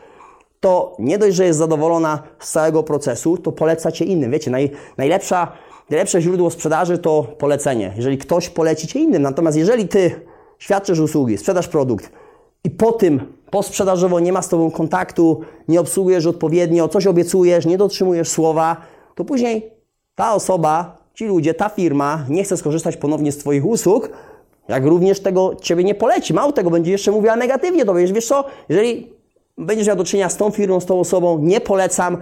to 0.59 0.95
nie 0.99 1.17
dość, 1.17 1.35
że 1.35 1.45
jest 1.45 1.59
zadowolona 1.59 2.23
z 2.39 2.51
całego 2.51 2.83
procesu, 2.83 3.37
to 3.37 3.51
poleca 3.51 3.91
Cię 3.91 4.05
innym. 4.05 4.31
Wiecie, 4.31 4.51
naj, 4.51 4.71
najlepsza, 4.97 5.51
najlepsze 5.89 6.21
źródło 6.21 6.49
sprzedaży 6.49 6.97
to 6.97 7.23
polecenie. 7.23 7.93
Jeżeli 7.95 8.17
ktoś 8.17 8.49
poleci 8.49 8.87
Cię 8.87 8.99
innym. 8.99 9.21
Natomiast 9.21 9.57
jeżeli 9.57 9.87
Ty 9.87 10.21
świadczysz 10.59 10.99
usługi, 10.99 11.37
sprzedasz 11.37 11.67
produkt 11.67 12.11
i 12.63 12.69
po 12.69 12.91
tym 12.91 13.33
posprzedażowo 13.51 14.19
nie 14.19 14.33
ma 14.33 14.41
z 14.41 14.49
Tobą 14.49 14.71
kontaktu, 14.71 15.41
nie 15.67 15.79
obsługujesz 15.79 16.25
odpowiednio, 16.25 16.87
coś 16.87 17.07
obiecujesz, 17.07 17.65
nie 17.65 17.77
dotrzymujesz 17.77 18.29
słowa, 18.29 18.77
to 19.15 19.25
później 19.25 19.71
ta 20.15 20.33
osoba, 20.33 21.04
ci 21.15 21.25
ludzie, 21.25 21.53
ta 21.53 21.69
firma 21.69 22.25
nie 22.29 22.43
chce 22.43 22.57
skorzystać 22.57 22.97
ponownie 22.97 23.31
z 23.31 23.37
Twoich 23.37 23.65
usług, 23.65 24.09
jak 24.67 24.85
również 24.85 25.19
tego 25.19 25.55
Ciebie 25.61 25.83
nie 25.83 25.95
poleci. 25.95 26.33
Mało 26.33 26.51
tego, 26.51 26.69
będzie 26.69 26.91
jeszcze 26.91 27.11
mówiła 27.11 27.35
negatywnie, 27.35 27.85
to 27.85 27.93
wiesz, 27.93 28.13
wiesz 28.13 28.27
co, 28.27 28.45
jeżeli 28.69 29.09
będziesz 29.57 29.87
miał 29.87 29.95
do 29.95 30.03
czynienia 30.03 30.29
z 30.29 30.37
tą 30.37 30.51
firmą, 30.51 30.79
z 30.79 30.85
tą 30.85 30.99
osobą, 30.99 31.39
nie 31.39 31.61
polecam, 31.61 32.17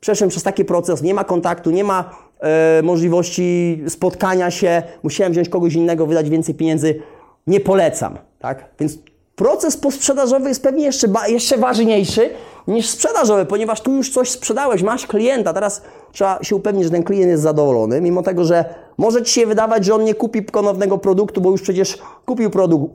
przeszedłem 0.00 0.30
przez 0.30 0.42
taki 0.42 0.64
proces, 0.64 1.02
nie 1.02 1.14
ma 1.14 1.24
kontaktu, 1.24 1.70
nie 1.70 1.84
ma 1.84 2.16
e, 2.40 2.82
możliwości 2.82 3.82
spotkania 3.88 4.50
się, 4.50 4.82
musiałem 5.02 5.32
wziąć 5.32 5.48
kogoś 5.48 5.74
innego, 5.74 6.06
wydać 6.06 6.30
więcej 6.30 6.54
pieniędzy, 6.54 7.02
nie 7.46 7.60
polecam, 7.60 8.18
tak? 8.38 8.64
Więc 8.80 8.98
proces 9.36 9.76
posprzedażowy 9.76 10.48
jest 10.48 10.62
pewnie 10.62 10.84
jeszcze, 10.84 11.08
jeszcze 11.28 11.58
ważniejszy 11.58 12.30
niż 12.66 12.88
sprzedażowy, 12.88 13.46
ponieważ 13.46 13.80
tu 13.80 13.92
już 13.92 14.10
coś 14.10 14.30
sprzedałeś, 14.30 14.82
masz 14.82 15.06
klienta, 15.06 15.52
teraz 15.52 15.82
trzeba 16.12 16.38
się 16.42 16.56
upewnić, 16.56 16.84
że 16.84 16.90
ten 16.90 17.02
klient 17.02 17.30
jest 17.30 17.42
zadowolony, 17.42 18.00
mimo 18.00 18.22
tego, 18.22 18.44
że 18.44 18.64
może 18.98 19.22
Ci 19.22 19.32
się 19.32 19.46
wydawać, 19.46 19.84
że 19.84 19.94
on 19.94 20.04
nie 20.04 20.14
kupi 20.14 20.42
ponownego 20.42 20.98
produktu, 20.98 21.40
bo 21.40 21.50
już 21.50 21.62
przecież 21.62 21.98
kupił 22.26 22.50
produkt, 22.50 22.94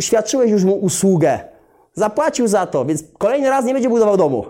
świadczyłeś 0.00 0.50
już 0.50 0.64
mu 0.64 0.74
usługę, 0.74 1.40
zapłacił 1.94 2.48
za 2.48 2.66
to, 2.66 2.84
więc 2.84 3.04
kolejny 3.18 3.50
raz 3.50 3.64
nie 3.64 3.72
będzie 3.72 3.88
budował 3.88 4.16
domu, 4.16 4.44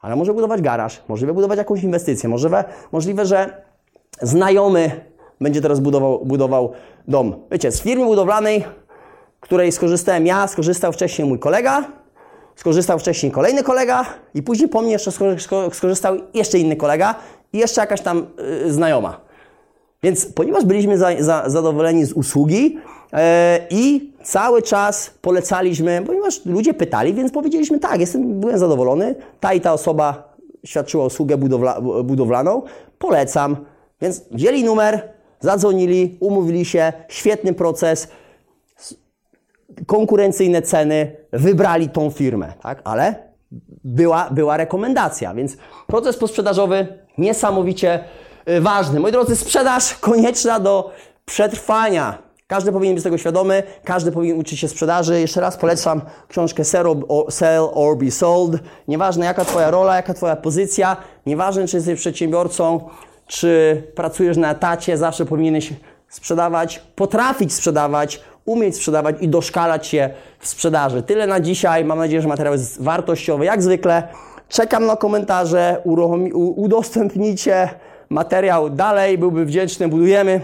ale 0.00 0.16
może 0.16 0.34
budować 0.34 0.60
garaż, 0.60 1.02
możliwe 1.08 1.34
budować 1.34 1.58
jakąś 1.58 1.82
inwestycję, 1.82 2.28
możliwe, 2.28 2.64
możliwe 2.92 3.26
że 3.26 3.62
znajomy 4.22 4.90
będzie 5.40 5.60
teraz 5.60 5.80
budował, 5.80 6.24
budował 6.24 6.72
dom. 7.08 7.34
Wiecie, 7.50 7.72
z 7.72 7.80
firmy 7.80 8.04
budowlanej, 8.04 8.64
której 9.40 9.72
skorzystałem 9.72 10.26
ja, 10.26 10.48
skorzystał 10.48 10.92
wcześniej 10.92 11.28
mój 11.28 11.38
kolega, 11.38 12.01
skorzystał 12.56 12.98
wcześniej 12.98 13.32
kolejny 13.32 13.62
kolega 13.62 14.06
i 14.34 14.42
później 14.42 14.68
po 14.68 14.82
mnie 14.82 14.92
jeszcze 14.92 15.10
skorzystał 15.72 16.16
jeszcze 16.34 16.58
inny 16.58 16.76
kolega 16.76 17.14
i 17.52 17.58
jeszcze 17.58 17.80
jakaś 17.80 18.00
tam 18.00 18.26
yy, 18.64 18.72
znajoma. 18.72 19.20
Więc 20.02 20.26
ponieważ 20.26 20.64
byliśmy 20.64 20.98
za, 20.98 21.08
za, 21.20 21.44
zadowoleni 21.46 22.04
z 22.04 22.12
usługi 22.12 22.62
yy, 22.64 23.18
i 23.70 24.12
cały 24.22 24.62
czas 24.62 25.10
polecaliśmy, 25.20 26.02
ponieważ 26.06 26.46
ludzie 26.46 26.74
pytali, 26.74 27.14
więc 27.14 27.32
powiedzieliśmy 27.32 27.78
tak, 27.78 28.00
jestem, 28.00 28.40
byłem 28.40 28.58
zadowolony, 28.58 29.14
ta 29.40 29.54
i 29.54 29.60
ta 29.60 29.72
osoba 29.72 30.32
świadczyła 30.64 31.04
usługę 31.04 31.36
budowla, 31.36 31.80
budowlaną, 32.04 32.62
polecam. 32.98 33.56
Więc 34.00 34.22
wzięli 34.30 34.64
numer, 34.64 35.08
zadzwonili, 35.40 36.16
umówili 36.20 36.64
się, 36.64 36.92
świetny 37.08 37.52
proces, 37.52 38.08
konkurencyjne 39.86 40.62
ceny, 40.62 41.16
wybrali 41.32 41.88
tą 41.88 42.10
firmę, 42.10 42.52
tak? 42.62 42.80
Ale 42.84 43.14
była, 43.84 44.30
była 44.30 44.56
rekomendacja, 44.56 45.34
więc 45.34 45.56
proces 45.86 46.16
posprzedażowy 46.16 46.86
niesamowicie 47.18 48.04
y, 48.48 48.60
ważny. 48.60 49.00
Moi 49.00 49.12
drodzy, 49.12 49.36
sprzedaż 49.36 49.94
konieczna 49.94 50.60
do 50.60 50.90
przetrwania. 51.24 52.18
Każdy 52.46 52.72
powinien 52.72 52.94
być 52.94 53.04
tego 53.04 53.18
świadomy, 53.18 53.62
każdy 53.84 54.12
powinien 54.12 54.38
uczyć 54.38 54.60
się 54.60 54.68
sprzedaży. 54.68 55.20
Jeszcze 55.20 55.40
raz 55.40 55.56
polecam 55.56 56.00
książkę 56.28 56.64
Sell 57.28 57.68
or 57.74 57.96
Be 57.96 58.10
Sold. 58.10 58.52
Nieważne 58.88 59.26
jaka 59.26 59.44
Twoja 59.44 59.70
rola, 59.70 59.96
jaka 59.96 60.14
Twoja 60.14 60.36
pozycja, 60.36 60.96
nieważne 61.26 61.68
czy 61.68 61.76
jesteś 61.76 62.00
przedsiębiorcą, 62.00 62.88
czy 63.26 63.82
pracujesz 63.94 64.36
na 64.36 64.50
etacie, 64.50 64.96
zawsze 64.98 65.26
powinieneś 65.26 65.72
sprzedawać, 66.08 66.82
potrafić 66.96 67.52
sprzedawać, 67.52 68.20
umieć 68.44 68.76
sprzedawać 68.76 69.16
i 69.20 69.28
doszkalać 69.28 69.86
się 69.86 70.10
w 70.38 70.48
sprzedaży. 70.48 71.02
Tyle 71.02 71.26
na 71.26 71.40
dzisiaj. 71.40 71.84
Mam 71.84 71.98
nadzieję, 71.98 72.22
że 72.22 72.28
materiał 72.28 72.54
jest 72.54 72.82
wartościowy. 72.82 73.44
Jak 73.44 73.62
zwykle 73.62 74.08
czekam 74.48 74.86
na 74.86 74.96
komentarze, 74.96 75.82
udostępnijcie 76.56 77.68
materiał 78.08 78.70
dalej. 78.70 79.18
Byłby 79.18 79.44
wdzięczny. 79.44 79.88
Budujemy 79.88 80.40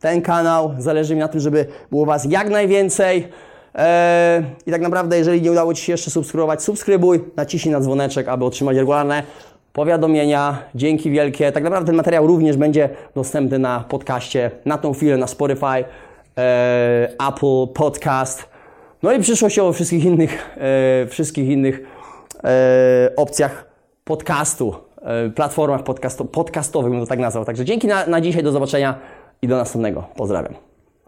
ten 0.00 0.22
kanał. 0.22 0.74
Zależy 0.78 1.14
mi 1.14 1.20
na 1.20 1.28
tym, 1.28 1.40
żeby 1.40 1.66
było 1.90 2.06
Was 2.06 2.24
jak 2.24 2.50
najwięcej. 2.50 3.28
Eee, 3.74 4.44
I 4.66 4.70
tak 4.70 4.80
naprawdę, 4.80 5.18
jeżeli 5.18 5.42
nie 5.42 5.52
udało 5.52 5.74
Ci 5.74 5.82
się 5.84 5.92
jeszcze 5.92 6.10
subskrybować, 6.10 6.62
subskrybuj, 6.62 7.20
naciśnij 7.36 7.72
na 7.72 7.80
dzwoneczek, 7.80 8.28
aby 8.28 8.44
otrzymać 8.44 8.76
regularne 8.76 9.22
powiadomienia. 9.72 10.58
Dzięki 10.74 11.10
wielkie. 11.10 11.52
Tak 11.52 11.64
naprawdę 11.64 11.86
ten 11.86 11.96
materiał 11.96 12.26
również 12.26 12.56
będzie 12.56 12.88
dostępny 13.14 13.58
na 13.58 13.84
podcaście, 13.88 14.50
na 14.64 14.78
tą 14.78 14.92
chwilę, 14.92 15.16
na 15.16 15.26
Spotify, 15.26 15.84
Apple 17.28 17.66
Podcast, 17.74 18.48
no 19.02 19.12
i 19.12 19.20
przyszłościowo 19.20 19.72
wszystkich 19.72 20.04
innych, 20.04 20.56
e, 20.56 21.06
wszystkich 21.06 21.48
innych 21.48 21.80
e, 22.44 23.10
opcjach 23.16 23.66
podcastu, 24.04 24.74
e, 25.02 25.30
platformach 25.30 25.82
podcasto, 25.82 26.24
podcastowych, 26.24 26.90
bym 26.90 27.00
to 27.00 27.06
tak 27.06 27.18
nazwał. 27.18 27.44
Także 27.44 27.64
dzięki 27.64 27.86
na, 27.86 28.06
na 28.06 28.20
dzisiaj, 28.20 28.42
do 28.42 28.52
zobaczenia 28.52 28.98
i 29.42 29.48
do 29.48 29.56
następnego. 29.56 30.04
Pozdrawiam. 30.16 30.63